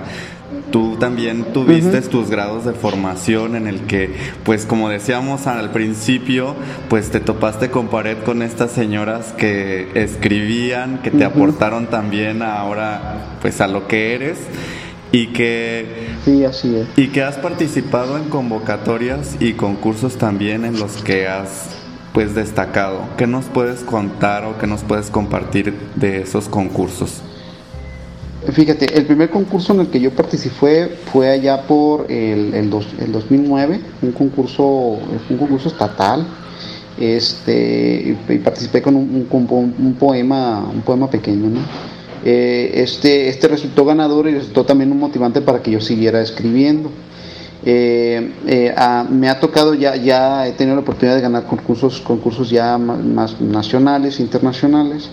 [0.71, 6.55] Tú también tuviste tus grados de formación en el que, pues como decíamos al principio,
[6.89, 13.37] pues te topaste con pared con estas señoras que escribían, que te aportaron también ahora,
[13.41, 14.37] pues a lo que eres
[15.11, 20.79] y que sí así es y que has participado en convocatorias y concursos también en
[20.79, 21.81] los que has
[22.13, 23.09] pues destacado.
[23.17, 27.21] ¿Qué nos puedes contar o qué nos puedes compartir de esos concursos?
[28.49, 33.79] Fíjate, el primer concurso en el que yo participé fue allá por el, el, 2009,
[34.01, 36.25] un concurso, un concurso estatal,
[36.99, 41.59] este, y participé con un, un, poema, un poema pequeño, ¿no?
[42.25, 46.91] Eh, este, este resultó ganador y resultó también un motivante para que yo siguiera escribiendo.
[47.63, 48.73] Eh, eh,
[49.11, 53.39] me ha tocado ya, ya he tenido la oportunidad de ganar concursos, concursos ya más,
[53.39, 55.09] nacionales, internacionales,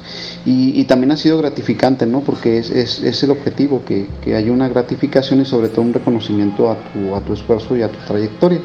[0.51, 2.21] y, también ha sido gratificante, ¿no?
[2.21, 6.71] Porque es, es, el objetivo, que, que, haya una gratificación y sobre todo un reconocimiento
[6.71, 8.61] a tu, a tu esfuerzo y a tu trayectoria.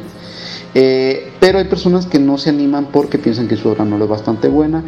[0.74, 4.10] Eh, pero hay personas que no se animan porque piensan que su obra no es
[4.10, 4.84] bastante buena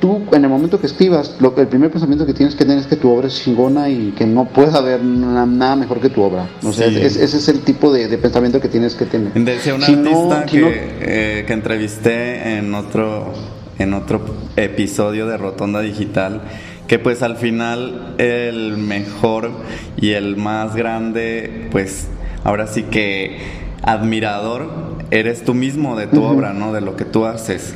[0.00, 2.86] tú en el momento que escribas, lo, el primer pensamiento que tienes que tener es
[2.86, 6.48] que tu obra es chingona y que no puedes haber nada, mejor que tu obra.
[6.64, 9.32] O sea, ese es el tipo de, pensamiento que tienes que tener.
[9.34, 13.34] Decía un artista que, eh, que entrevisté en otro,
[13.80, 14.20] en otro
[14.56, 16.42] episodio de Rotonda Digital
[16.86, 19.50] que pues al final el mejor
[19.96, 22.08] y el más grande, pues
[22.44, 23.38] ahora sí que
[23.82, 24.68] admirador
[25.10, 26.72] eres tú mismo de tu obra, ¿no?
[26.72, 27.74] De lo que tú haces.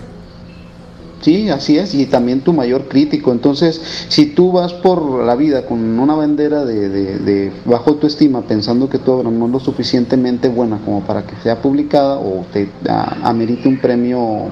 [1.20, 3.30] Sí, así es, y también tu mayor crítico.
[3.32, 8.90] Entonces, si tú vas por la vida con una bandera de, de, bajo autoestima, pensando
[8.90, 12.68] que tu obra no es lo suficientemente buena como para que sea publicada o te
[13.22, 14.50] amerite un premio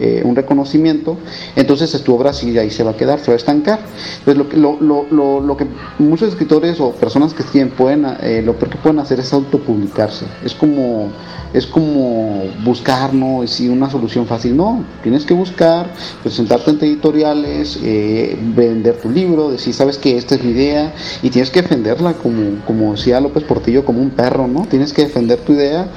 [0.00, 1.16] eh, un reconocimiento,
[1.54, 3.78] entonces tu obra sí ahí se va a quedar, se va a estancar.
[4.26, 5.66] Entonces lo, lo, lo, lo que
[6.00, 10.26] muchos escritores o personas que escriben pueden, eh, lo que pueden hacer es autopublicarse.
[10.44, 11.12] Es como,
[11.52, 13.46] es como buscar, ¿no?
[13.46, 15.86] Si una solución fácil, no, tienes que buscar,
[16.24, 20.92] presentarte ante editoriales, eh, vender tu libro, decir, sabes que esta es mi idea,
[21.22, 24.66] y tienes que defenderla como, como decía López Portillo, como un perro, ¿no?
[24.68, 25.88] Tienes que defender tu idea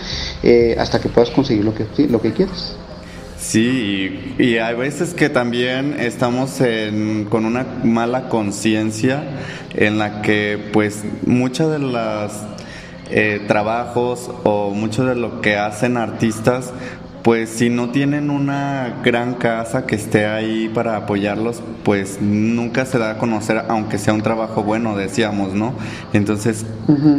[0.77, 2.75] hasta que puedas conseguir lo que, lo que quieres.
[3.39, 6.59] Sí, y, hay veces que también estamos
[7.29, 9.23] con una mala conciencia
[9.75, 12.43] en la que pues muchas de las
[13.09, 16.73] eh, trabajos o mucho de lo que hacen artistas
[17.27, 22.99] pues si no tienen una gran casa que esté ahí para apoyarlos, pues nunca se
[22.99, 25.73] da a conocer, aunque sea un trabajo bueno, decíamos, ¿no?
[26.13, 26.65] Entonces,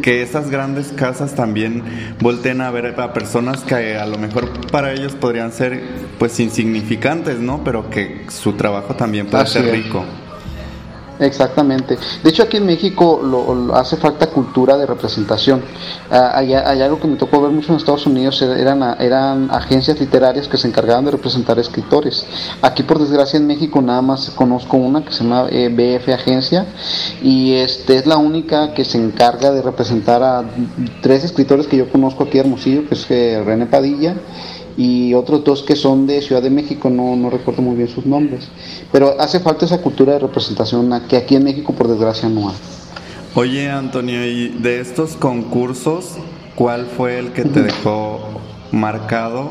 [0.00, 1.82] que esas grandes casas también
[2.20, 5.82] volteen a ver a personas que a lo mejor para ellos podrían ser,
[6.18, 7.62] pues, insignificantes, ¿no?
[7.62, 10.06] Pero que su trabajo también puede ser rico.
[11.20, 11.98] Exactamente.
[12.22, 15.62] De hecho, aquí en México lo, hace falta cultura de representación.
[16.10, 20.46] Ah, hay, algo que me tocó ver mucho en Estados Unidos, eran, eran agencias literarias
[20.46, 22.24] que se encargaban de representar escritores.
[22.62, 26.66] Aquí, por desgracia, en México nada más conozco una que se llama eh, BF Agencia
[27.22, 30.44] y este es la única que se encarga de representar a
[31.02, 34.14] tres escritores que yo conozco aquí Hermosillo, que es eh, René Padilla
[34.78, 38.06] y otros dos que son de Ciudad de México, no, no recuerdo muy bien sus
[38.06, 38.48] nombres.
[38.92, 42.54] Pero hace falta esa cultura de representación que aquí en México por desgracia no hay.
[43.34, 46.12] Oye Antonio, y de estos concursos,
[46.54, 48.20] ¿cuál fue el que te dejó
[48.70, 49.50] marcado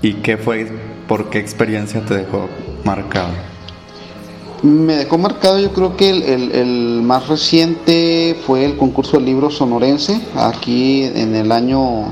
[0.00, 0.66] y qué fue,
[1.06, 2.48] por qué experiencia te dejó
[2.82, 3.28] marcado?
[4.62, 9.26] Me dejó marcado yo creo que el, el, el, más reciente fue el concurso del
[9.26, 12.06] libro sonorense, aquí en el año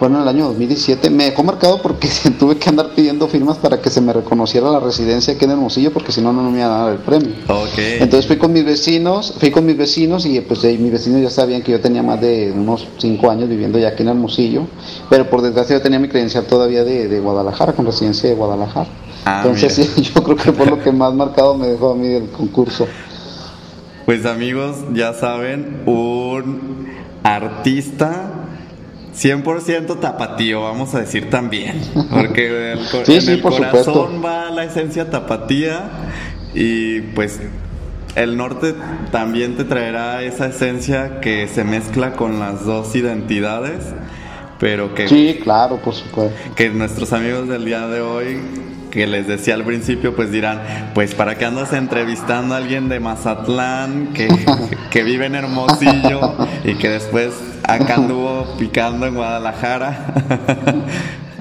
[0.00, 1.10] fue en el año 2017.
[1.10, 4.80] Me dejó marcado porque tuve que andar pidiendo firmas para que se me reconociera la
[4.80, 7.34] residencia aquí en Hermosillo, porque si no, no me iban a dar el premio.
[7.76, 11.60] Entonces fui con mis vecinos, fui con mis vecinos y pues mis vecinos ya sabían
[11.60, 14.62] que yo tenía más de unos 5 años viviendo ya aquí en Hermosillo,
[15.10, 18.88] pero por desgracia yo tenía mi credencial todavía de, Guadalajara, con residencia de Guadalajara.
[19.26, 22.30] Ah, Entonces yo creo que fue lo que más marcado me dejó a mí el
[22.30, 22.86] concurso.
[24.06, 26.88] Pues amigos, ya saben, un
[27.22, 28.39] artista
[29.14, 31.80] 100% tapatío, vamos a decir también.
[32.10, 35.90] Porque el, en el corazón va la esencia tapatía
[36.54, 37.40] y pues
[38.16, 38.74] el norte
[39.12, 43.84] también te traerá esa esencia que se mezcla con las dos identidades,
[44.58, 45.08] pero que...
[45.08, 46.34] Sí, claro, por supuesto.
[46.54, 48.40] Que nuestros amigos del día de hoy
[48.90, 52.98] que les decía al principio, pues dirán, pues para qué andas entrevistando a alguien de
[52.98, 54.28] Mazatlán que,
[54.90, 57.32] que vive en Hermosillo y que después
[57.74, 60.14] acá anduvo picando en Guadalajara.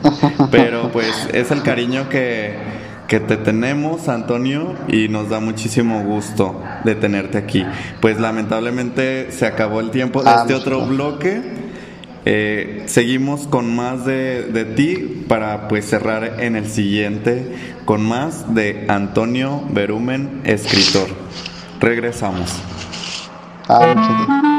[0.51, 2.55] Pero pues es el cariño que,
[3.07, 7.65] que te tenemos, Antonio, y nos da muchísimo gusto de tenerte aquí.
[7.99, 11.41] Pues lamentablemente se acabó el tiempo de ah, este otro bloque.
[12.25, 17.55] Eh, seguimos con más de, de, ti para pues cerrar en el siguiente
[17.85, 21.07] con más de Antonio Berumen, escritor.
[21.79, 22.61] Regresamos.
[23.69, 24.58] Ah,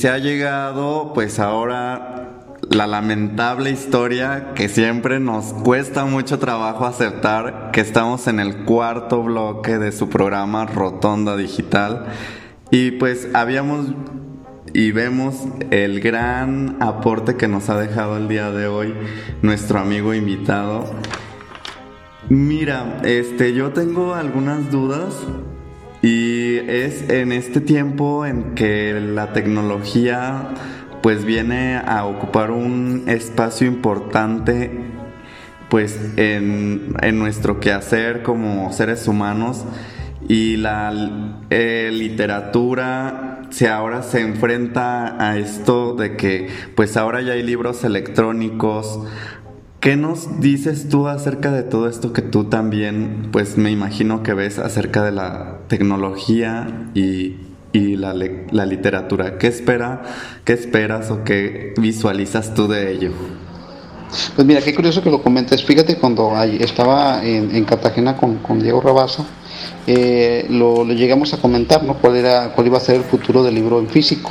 [0.00, 7.68] Se ha llegado pues ahora la lamentable historia que siempre nos cuesta mucho trabajo aceptar
[7.70, 12.06] que estamos en el cuarto bloque de su programa Rotonda Digital
[12.70, 13.88] y pues habíamos
[14.72, 15.36] y vemos
[15.70, 18.94] el gran aporte que nos ha dejado el día de hoy
[19.42, 20.86] nuestro amigo invitado.
[22.30, 25.14] Mira, este, yo tengo algunas dudas
[26.58, 30.48] es en este tiempo en que la tecnología
[31.02, 34.70] pues viene a ocupar un espacio importante
[35.68, 39.64] pues en, nuestro quehacer como seres humanos.
[40.28, 40.92] Y la
[41.50, 47.82] eh, literatura se ahora se enfrenta a esto de que pues ahora ya hay libros
[47.84, 49.00] electrónicos
[49.80, 54.34] ¿Qué nos dices tú acerca de todo esto que tú también, pues me imagino que
[54.34, 57.36] ves acerca de la tecnología y,
[57.72, 59.38] la, la, literatura?
[59.38, 60.02] ¿Qué, espera,
[60.44, 63.12] ¿Qué esperas o qué visualizas tú de ello?
[64.36, 65.64] Pues mira, qué curioso que lo comentes.
[65.64, 69.24] Fíjate, cuando estaba en, Cartagena con, con, Diego Rabasa,
[69.86, 71.94] eh, lo, llegamos a comentar, ¿no?
[71.94, 74.30] ¿Cuál, era, cuál iba a ser el futuro del libro en físico.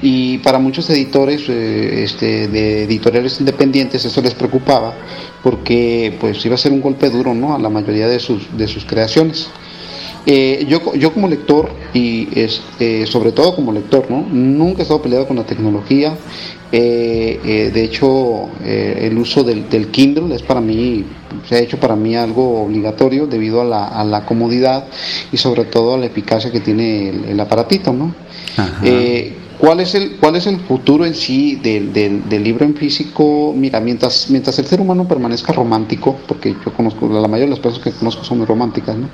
[0.00, 4.94] Y para muchos editores, eh, este, de editoriales independientes, eso les preocupaba
[5.42, 7.54] porque pues iba a ser un golpe duro, ¿no?
[7.54, 9.48] A la mayoría de sus, de sus creaciones.
[10.26, 14.26] Eh, yo, yo como lector, y este, sobre todo como lector, ¿no?
[14.30, 16.16] nunca he estado peleado con la tecnología.
[16.70, 21.02] De hecho, el uso del, Kindle es para mí,
[21.48, 24.86] se ha hecho para mí algo obligatorio debido a la, a la comodidad
[25.32, 27.92] y sobre todo a la eficacia que tiene el, aparatito.
[27.92, 28.14] ¿no?
[29.58, 33.52] ¿Cuál es el, cuál es el futuro en sí del, del, libro en físico?
[33.56, 37.58] Mira, mientras, mientras el ser humano permanezca romántico, porque yo conozco, la mayoría de las
[37.58, 39.08] personas que conozco son muy románticas, ¿no?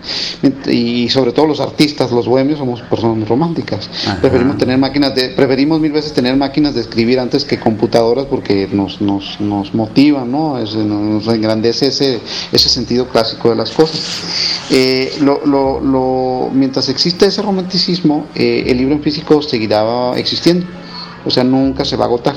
[0.71, 3.89] Y sobre todo los artistas, los bohemios, somos personas muy románticas.
[4.21, 8.69] Preferimos tener máquinas de, preferimos mil veces tener máquinas de escribir antes que computadoras porque
[8.71, 10.59] nos, nos, nos motiva, ¿no?
[10.59, 12.04] nos engrandece ese,
[12.53, 14.01] ese sentido clásico de las cosas.
[14.71, 15.19] Eh,
[16.53, 20.67] mientras existe ese romanticismo, eh, el libro físico seguirá existiendo
[21.25, 22.35] o sea, nunca se va a agotar.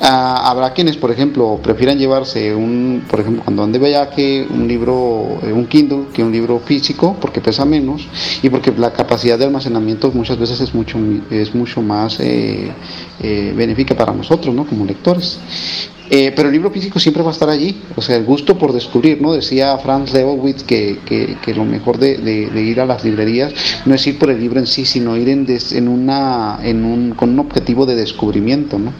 [0.00, 3.78] Ah, habrá quienes, por ejemplo, prefieran llevarse un, por ejemplo, cuando ande
[4.14, 8.06] que un libro, eh, un Kindle, que un libro físico, porque pesa menos
[8.42, 10.98] y porque la capacidad de almacenamiento muchas veces es mucho,
[11.30, 12.72] es mucho más eh,
[13.54, 14.66] benéfica para nosotros, ¿no?
[14.66, 15.38] Como lectores.
[16.12, 18.72] Eh, pero el libro físico siempre va a estar allí, o sea, el gusto por
[18.72, 19.32] descubrir, ¿no?
[19.32, 23.52] Decía Franz Lebowitz que, que, lo mejor de, ir a las librerías
[23.86, 27.14] no es ir por el libro en sí, sino ir en, en una, en un,
[27.14, 28.92] con un objetivo de descubrimiento, ¿no?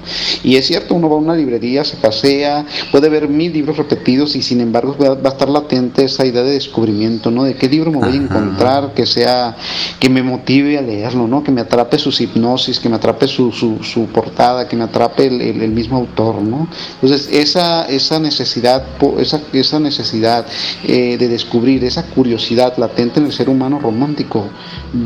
[0.45, 4.37] Y es cierto, uno va a una librería, se pasea, puede ver mil libros repetidos
[4.37, 7.43] y sin embargo va, a estar latente esa idea de descubrimiento, ¿no?
[7.43, 9.57] De qué libro me voy a encontrar que sea,
[9.99, 11.43] que me motive a leerlo, ¿no?
[11.43, 15.27] Que me atrape sus hipnosis, que me atrape su, su, su portada, que me atrape
[15.27, 16.69] el, el mismo autor, ¿no?
[17.03, 18.85] Entonces, esa, esa necesidad,
[19.19, 20.47] esa, esa necesidad
[20.85, 24.51] eh, de descubrir, esa curiosidad latente en el ser humano romántico,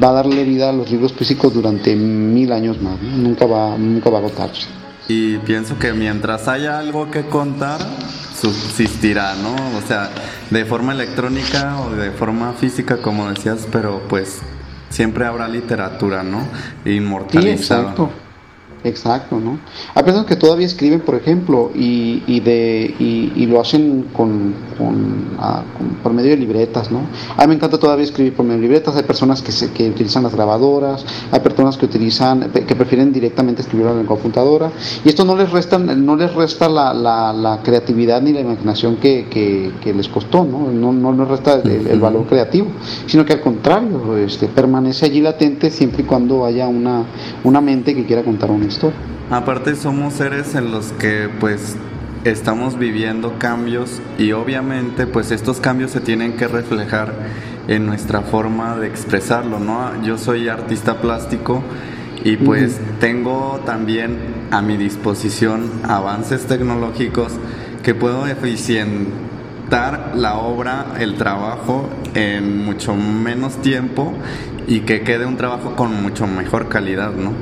[0.03, 4.11] va a darle vida a los libros físicos durante mil años más, nunca, va, nunca
[4.11, 4.67] va a agotarse.
[5.07, 7.79] Y pienso que mientras haya algo que contar,
[8.41, 9.55] subsistirá, ¿no?
[9.79, 10.11] O sea,
[10.51, 14.41] de forma electrónica o de forma física, como decías, pero pues
[14.89, 16.49] siempre habrá literatura, ¿no?
[16.85, 17.83] Inmortalizada.
[17.83, 18.11] Exacto,
[18.85, 19.59] ¿no?
[19.95, 24.07] Hay personas que todavía escriben, por ejemplo, y, y de, y, lo hacen
[25.39, 27.01] ah, con, por medio de libretas, ¿no?
[27.37, 28.97] A mí me encanta todavía escribir por medio de libretas.
[28.97, 33.63] Hay personas que, se, que utilizan las grabadoras, hay personas que utilizan, que prefieren directamente
[33.63, 34.71] escribir en la computadora.
[35.05, 39.27] Y esto no les resta, no les resta la, la, creatividad ni la imaginación que,
[39.31, 40.71] que, les costó, ¿no?
[40.71, 42.67] No, no les resta el, valor creativo,
[43.07, 47.05] sino que al contrario, este, permanece allí latente siempre y cuando haya una,
[47.45, 48.67] una mente que quiera contar una
[49.31, 51.77] Aparte somos seres en los que pues
[52.25, 57.13] estamos viviendo cambios y obviamente pues estos cambios se tienen que reflejar
[57.69, 60.03] en nuestra forma de expresarlo, ¿no?
[60.03, 61.63] Yo soy artista plástico
[62.23, 64.19] y pues tengo también
[64.51, 67.33] a mi disposición avances tecnológicos
[67.83, 74.15] que puedo eficientar la obra, el trabajo en mucho menos tiempo
[74.67, 77.33] y que quede un trabajo con mucho mejor calidad, ¿no?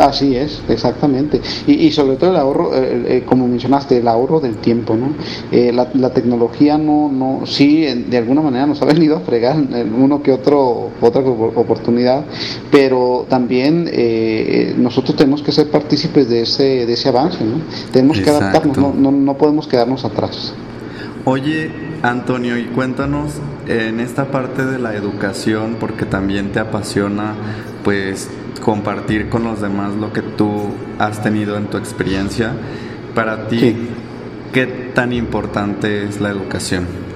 [0.00, 1.42] Así es, exactamente.
[1.66, 5.12] Y, sobre todo el ahorro, eh, eh, como mencionaste, el ahorro del tiempo, ¿no?
[5.52, 10.22] Eh, la, tecnología no, no, sí, de alguna manera nos ha venido a fregar uno
[10.22, 12.24] que otro, otra oportunidad,
[12.70, 13.90] pero también
[14.78, 17.60] nosotros tenemos que ser partícipes de ese, de ese avance, ¿no?
[17.92, 20.54] Tenemos que adaptarnos, no, no, no podemos quedarnos atrás.
[21.26, 21.70] Oye,
[22.02, 23.32] Antonio, y cuéntanos
[23.68, 27.34] en esta parte de la educación, porque también te apasiona,
[27.84, 28.30] pues
[28.60, 32.52] compartir con los demás lo que tú has tenido en tu experiencia.
[33.14, 33.76] Para ti,
[34.52, 37.09] ¿qué tan importante es la educación?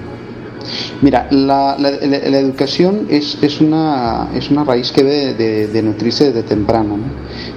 [1.01, 5.81] Mira, la, la, la, educación es, es, una, es una raíz que debe de, de,
[5.81, 6.97] nutrirse desde temprano.
[6.97, 7.03] ¿no?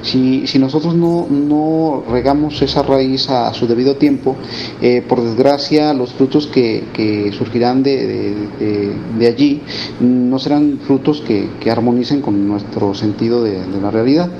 [0.02, 4.36] Si, si, nosotros no, regamos esa raíz a, su debido tiempo,
[4.80, 8.34] eh, por desgracia los frutos que, surgirán de,
[9.18, 9.62] de, allí
[10.00, 14.30] no serán frutos que armonicen con nuestro sentido de, la realidad.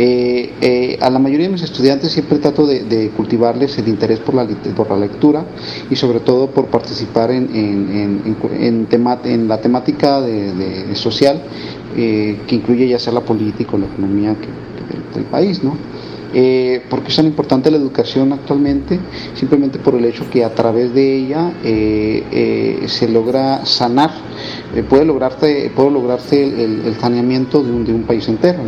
[0.00, 4.36] Eh, eh, a la mayoría de mis estudiantes siempre trato de, cultivarles el interés por
[4.36, 4.46] la,
[4.76, 5.44] por la lectura
[5.90, 8.86] y sobre todo por participar en, en, en,
[9.24, 11.42] en la temática de, social
[11.96, 14.36] eh, que incluye ya sea la política o la economía
[15.16, 15.64] del país.
[15.64, 15.76] ¿no?
[16.34, 18.98] Eh, ¿Por qué es tan importante la educación actualmente?
[19.34, 24.10] Simplemente por el hecho que a través de ella eh, eh, se logra sanar,
[24.74, 28.58] eh, puede lograrse, puede lograrse el, saneamiento de un, de un, país entero.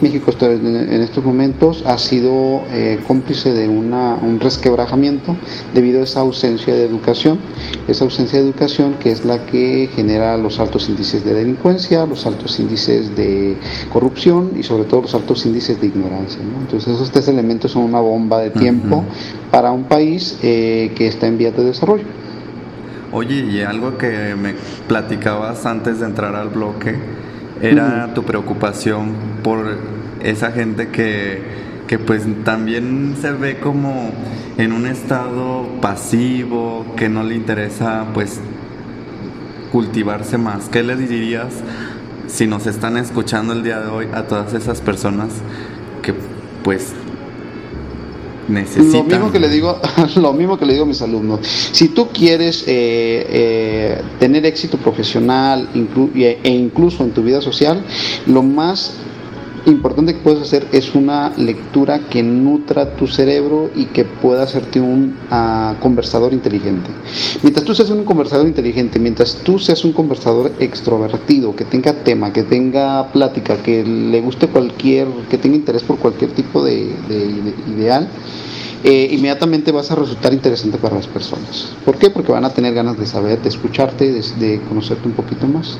[0.00, 2.62] México en, estos momentos ha sido
[3.06, 5.36] cómplice de una, un resquebrajamiento
[5.74, 7.38] debido a esa ausencia de educación,
[7.88, 12.26] esa ausencia de educación que es la que genera los altos índices de delincuencia, los
[12.26, 13.56] altos índices de
[13.92, 16.40] corrupción y sobre todo los altos índices de ignorancia.
[16.42, 16.60] ¿no?
[16.62, 19.04] Entonces, esos tres elementos son una bomba de tiempo
[19.50, 22.04] para un país eh, que está en vías de desarrollo.
[23.12, 24.54] Oye, y algo que me
[24.86, 26.96] platicabas antes de entrar al bloque
[27.60, 29.12] era tu preocupación
[29.42, 29.78] por
[30.22, 31.42] esa gente que,
[31.88, 34.12] que pues también se ve como
[34.58, 38.40] en un estado pasivo, que no le interesa pues
[39.72, 40.68] cultivarse más.
[40.68, 41.54] ¿Qué le dirías
[42.28, 45.30] si nos están escuchando el día de hoy a todas esas personas
[46.62, 46.92] pues
[48.48, 49.08] necesitan.
[49.08, 49.80] Lo mismo que le digo,
[50.16, 51.40] lo mismo que le digo a mis alumnos.
[51.72, 57.82] Si tú quieres eh, eh, tener éxito profesional e incluso en tu vida social,
[58.26, 58.94] lo más
[59.70, 64.80] importante que puedes hacer es una lectura que nutra tu cerebro y que pueda hacerte
[64.80, 66.90] un uh, conversador inteligente.
[67.42, 72.32] Mientras tú seas un conversador inteligente, mientras tú seas un conversador extrovertido, que tenga tema,
[72.32, 77.18] que tenga plática, que le guste cualquier, que tenga interés por cualquier tipo de, de,
[77.18, 78.08] de ideal,
[78.84, 81.72] eh, inmediatamente vas a resultar interesante para las personas.
[81.84, 82.10] ¿Por qué?
[82.10, 85.78] Porque van a tener ganas de saber, de escucharte, de, de conocerte un poquito más.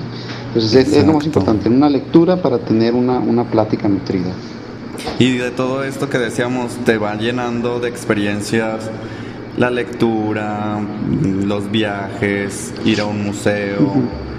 [0.49, 4.33] Entonces es, es, lo más importante, una lectura para tener una, una plática nutrida.
[5.19, 8.91] Y de todo esto que decíamos, te va llenando de experiencias
[9.57, 10.81] la lectura,
[11.45, 13.81] los viajes, ir a un museo.
[13.81, 14.31] Uh -huh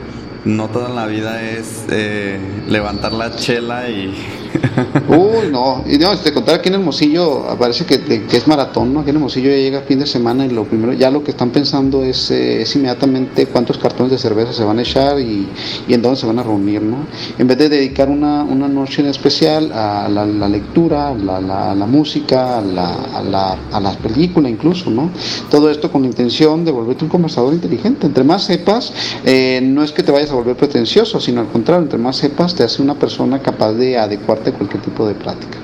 [0.46, 4.14] no toda la vida es eh, levantar la chela y...
[5.12, 9.02] Uy, no, y no, te contar aquí en Hermosillo, parece que, es maratón, ¿no?
[9.02, 11.50] Aquí en Hermosillo ya llega fin de semana y lo primero, ya lo que están
[11.50, 15.50] pensando es, eh, inmediatamente cuántos cartones de cerveza se van a echar y,
[15.90, 17.06] en dónde se van a reunir, ¿no?
[17.38, 21.86] En vez de dedicar una, una noche en especial a la, lectura, la, la, la,
[21.86, 25.10] música, a la, a, la, a la película incluso, ¿no?
[25.50, 28.08] Todo esto con la intención de volverte un conversador inteligente.
[28.08, 28.94] Entre más sepas,
[29.26, 32.56] eh, no es que te vayas a volver pretencioso, sino al contrario, entre más sepas,
[32.56, 35.58] te hace una persona capaz de adecuarte a cualquier tipo de práctica.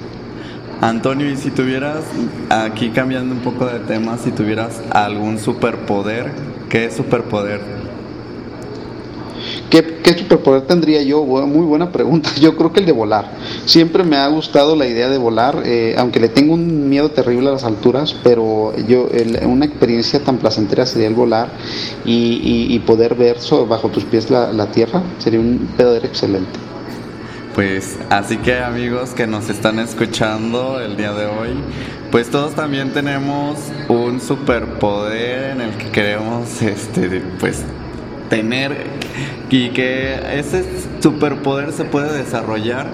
[0.82, 2.04] Antonio, y si tuvieras,
[2.50, 6.32] aquí cambiando un poco de tema, si tuvieras algún superpoder,
[6.70, 7.62] ¿qué superpoder
[9.70, 11.24] ¿Qué, ¿Qué, superpoder tendría yo?
[11.24, 12.30] Muy buena pregunta.
[12.40, 13.32] Yo creo que el de volar.
[13.66, 17.50] Siempre me ha gustado la idea de volar, eh, aunque le tengo un miedo terrible
[17.50, 21.50] a las alturas, pero yo el, una experiencia tan placentera sería el volar
[22.06, 25.04] y, y, y poder ver bajo tus pies la, la tierra.
[25.18, 26.60] Sería un poder excelente.
[27.58, 31.56] Pues así que amigos que nos están escuchando el día de hoy,
[32.12, 37.64] pues todos también tenemos un superpoder en el que queremos este pues
[38.30, 38.78] tener
[39.50, 40.66] y que ese
[41.02, 42.86] superpoder se puede desarrollar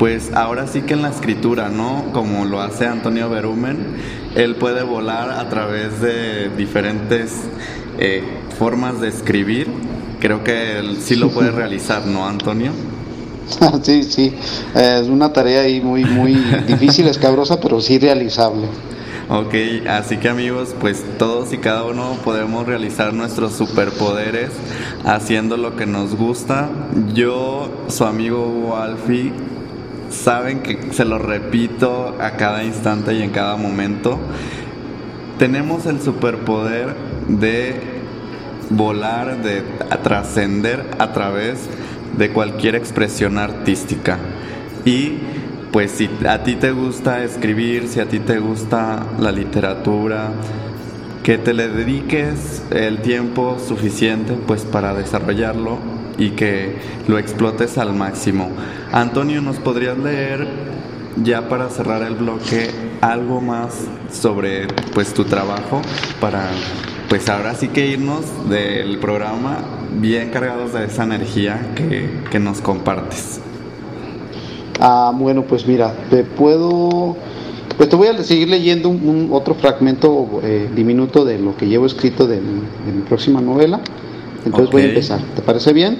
[0.00, 2.06] pues ahora sí que en la escritura, ¿no?
[2.12, 3.86] Como lo hace Antonio Berumen,
[4.34, 7.42] él puede volar a través de diferentes
[8.00, 8.24] eh,
[8.58, 9.68] formas de escribir.
[10.18, 12.72] Creo que él sí lo puede realizar, ¿no, Antonio?
[13.82, 14.34] Sí, sí,
[14.74, 16.34] es una tarea ahí muy, muy
[16.66, 18.66] difícil, escabrosa, pero sí realizable.
[19.28, 19.54] Ok,
[19.88, 24.50] así que amigos, pues todos y cada uno podemos realizar nuestros superpoderes
[25.04, 26.68] haciendo lo que nos gusta.
[27.14, 29.32] Yo, su amigo Alfie,
[30.10, 34.18] saben que se lo repito a cada instante y en cada momento.
[35.38, 36.94] Tenemos el superpoder
[37.26, 37.80] de
[38.70, 39.62] volar, de
[40.02, 41.72] trascender a través de
[42.32, 44.18] cualquier expresión artística.
[44.84, 45.18] Y
[45.72, 50.30] pues si a ti te gusta escribir, si a ti te gusta la literatura,
[51.22, 55.78] que te le dediques el tiempo suficiente pues para desarrollarlo
[56.18, 56.76] y que
[57.08, 58.50] lo explotes al máximo.
[58.92, 60.46] Antonio, ¿nos podrías leer
[61.22, 65.80] ya para cerrar el bloque algo más sobre pues tu trabajo
[66.20, 66.50] para
[67.12, 69.58] pues ahora sí que irnos del programa
[70.00, 73.38] bien cargados de esa energía que, nos compartes.
[74.80, 77.14] Ah, bueno, pues mira, te puedo,
[77.76, 81.84] pues te voy a seguir leyendo un, otro fragmento eh, diminuto de lo que llevo
[81.84, 83.82] escrito de mi, próxima novela.
[84.46, 85.20] Entonces voy a empezar.
[85.36, 85.98] ¿Te parece bien?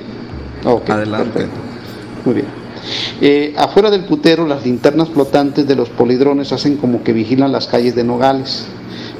[0.64, 1.46] Adelante.
[2.24, 2.46] Muy bien.
[3.20, 7.66] Eh, afuera del putero, las linternas flotantes de los polidrones hacen como que vigilan las
[7.66, 8.66] calles de Nogales.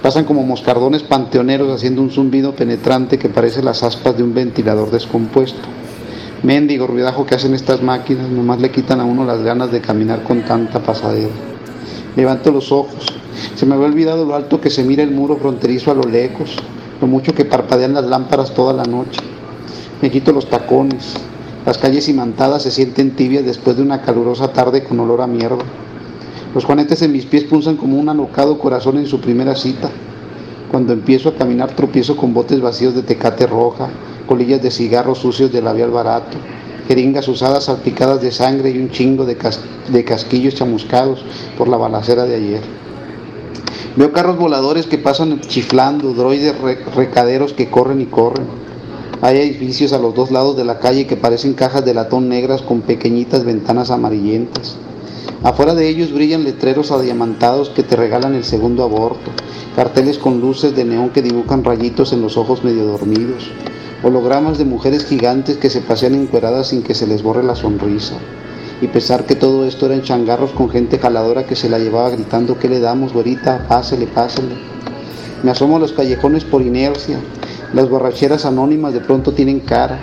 [0.03, 4.91] Pasan como moscardones panteoneros haciendo un zumbido penetrante que parece las aspas de un ventilador
[4.91, 5.69] descompuesto.
[6.43, 10.25] Mendigo ruidajo que hacen estas máquinas, nomás le quitan a uno las ganas de caminar
[10.25, 11.31] con tanta pasadera.
[12.17, 13.07] Levanto los ojos.
[13.55, 16.57] Se me había olvidado lo alto que se mira el muro fronterizo a lo lejos,
[17.01, 19.21] lo mucho que parpadean las lámparas toda la noche.
[20.01, 21.15] Me quito los tacones.
[21.65, 25.65] Las calles imantadas se sienten tibias después de una calurosa tarde con olor a mierda.
[26.55, 29.91] Los juanetes en mis pies pulsan como un alocado corazón en su primera cita.
[30.71, 33.89] Cuando empiezo a caminar tropiezo con botes vacíos de tecate roja,
[34.27, 36.37] colillas de cigarros sucios de labial barato,
[36.89, 41.25] jeringas usadas salpicadas de sangre y un chingo de casquillos chamuscados
[41.57, 42.61] por la balacera de ayer.
[43.97, 46.55] Veo carros voladores que pasan chiflando, droides
[46.95, 48.47] recaderos que corren y corren.
[49.23, 52.61] Hay edificios a los dos lados de la calle que parecen cajas de latón negras
[52.61, 54.77] con pequeñitas ventanas amarillentas.
[55.45, 59.33] Afuera de ellos brillan letreros adiamantados que te regalan el segundo aborto,
[59.75, 63.51] carteles con luces de neón que dibujan rayitos en los ojos medio dormidos,
[64.05, 68.15] hologramas de mujeres gigantes que se pasean encueradas sin que se les borre la sonrisa.
[68.81, 72.61] Y pensar que todo esto eran changarros con gente jaladora que se la llevaba gritando,
[72.61, 73.67] ¿qué le damos, güerita?
[73.67, 74.55] Pásele, pásele.
[75.43, 77.19] Me asomo a los callejones por inercia.
[77.75, 79.99] Las borracheras anónimas de pronto tienen cara.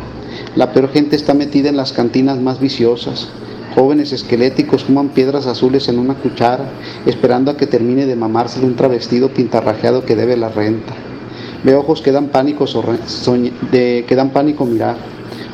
[0.58, 3.30] La peor gente está metida en las cantinas más viciosas.
[3.76, 6.66] Jóvenes esqueléticos fuman piedras azules en una cuchara,
[7.06, 10.94] esperando a que termine de mamársele un travestido pintarrajeado que debe la renta.
[11.64, 12.66] Veo ojos que dan pánico,
[13.72, 14.96] de, pánico mirar,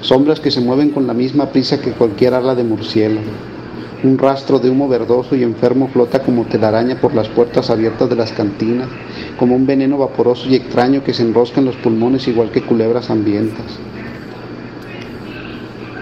[0.02, 3.32] sombras que se mueven con la misma prisa que cualquier ala de murciélago.
[4.04, 8.16] Un rastro de humo verdoso y enfermo flota como telaraña por las puertas abiertas de
[8.16, 8.88] las cantinas,
[9.38, 13.10] como un veneno vaporoso y extraño que se enrosca en los pulmones igual que culebras
[13.10, 13.80] hambrientas.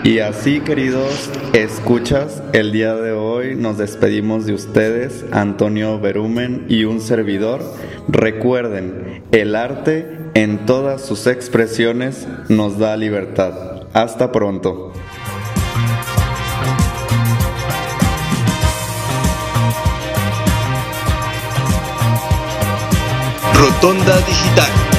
[0.04, 6.84] Y así, queridos escuchas, el día de hoy nos despedimos de ustedes, Antonio Berumen y
[6.84, 7.62] un servidor.
[8.10, 13.88] Recuerden, el arte en todas sus expresiones nos da libertad.
[13.94, 14.92] Hasta pronto.
[23.54, 24.93] Rotonda Digital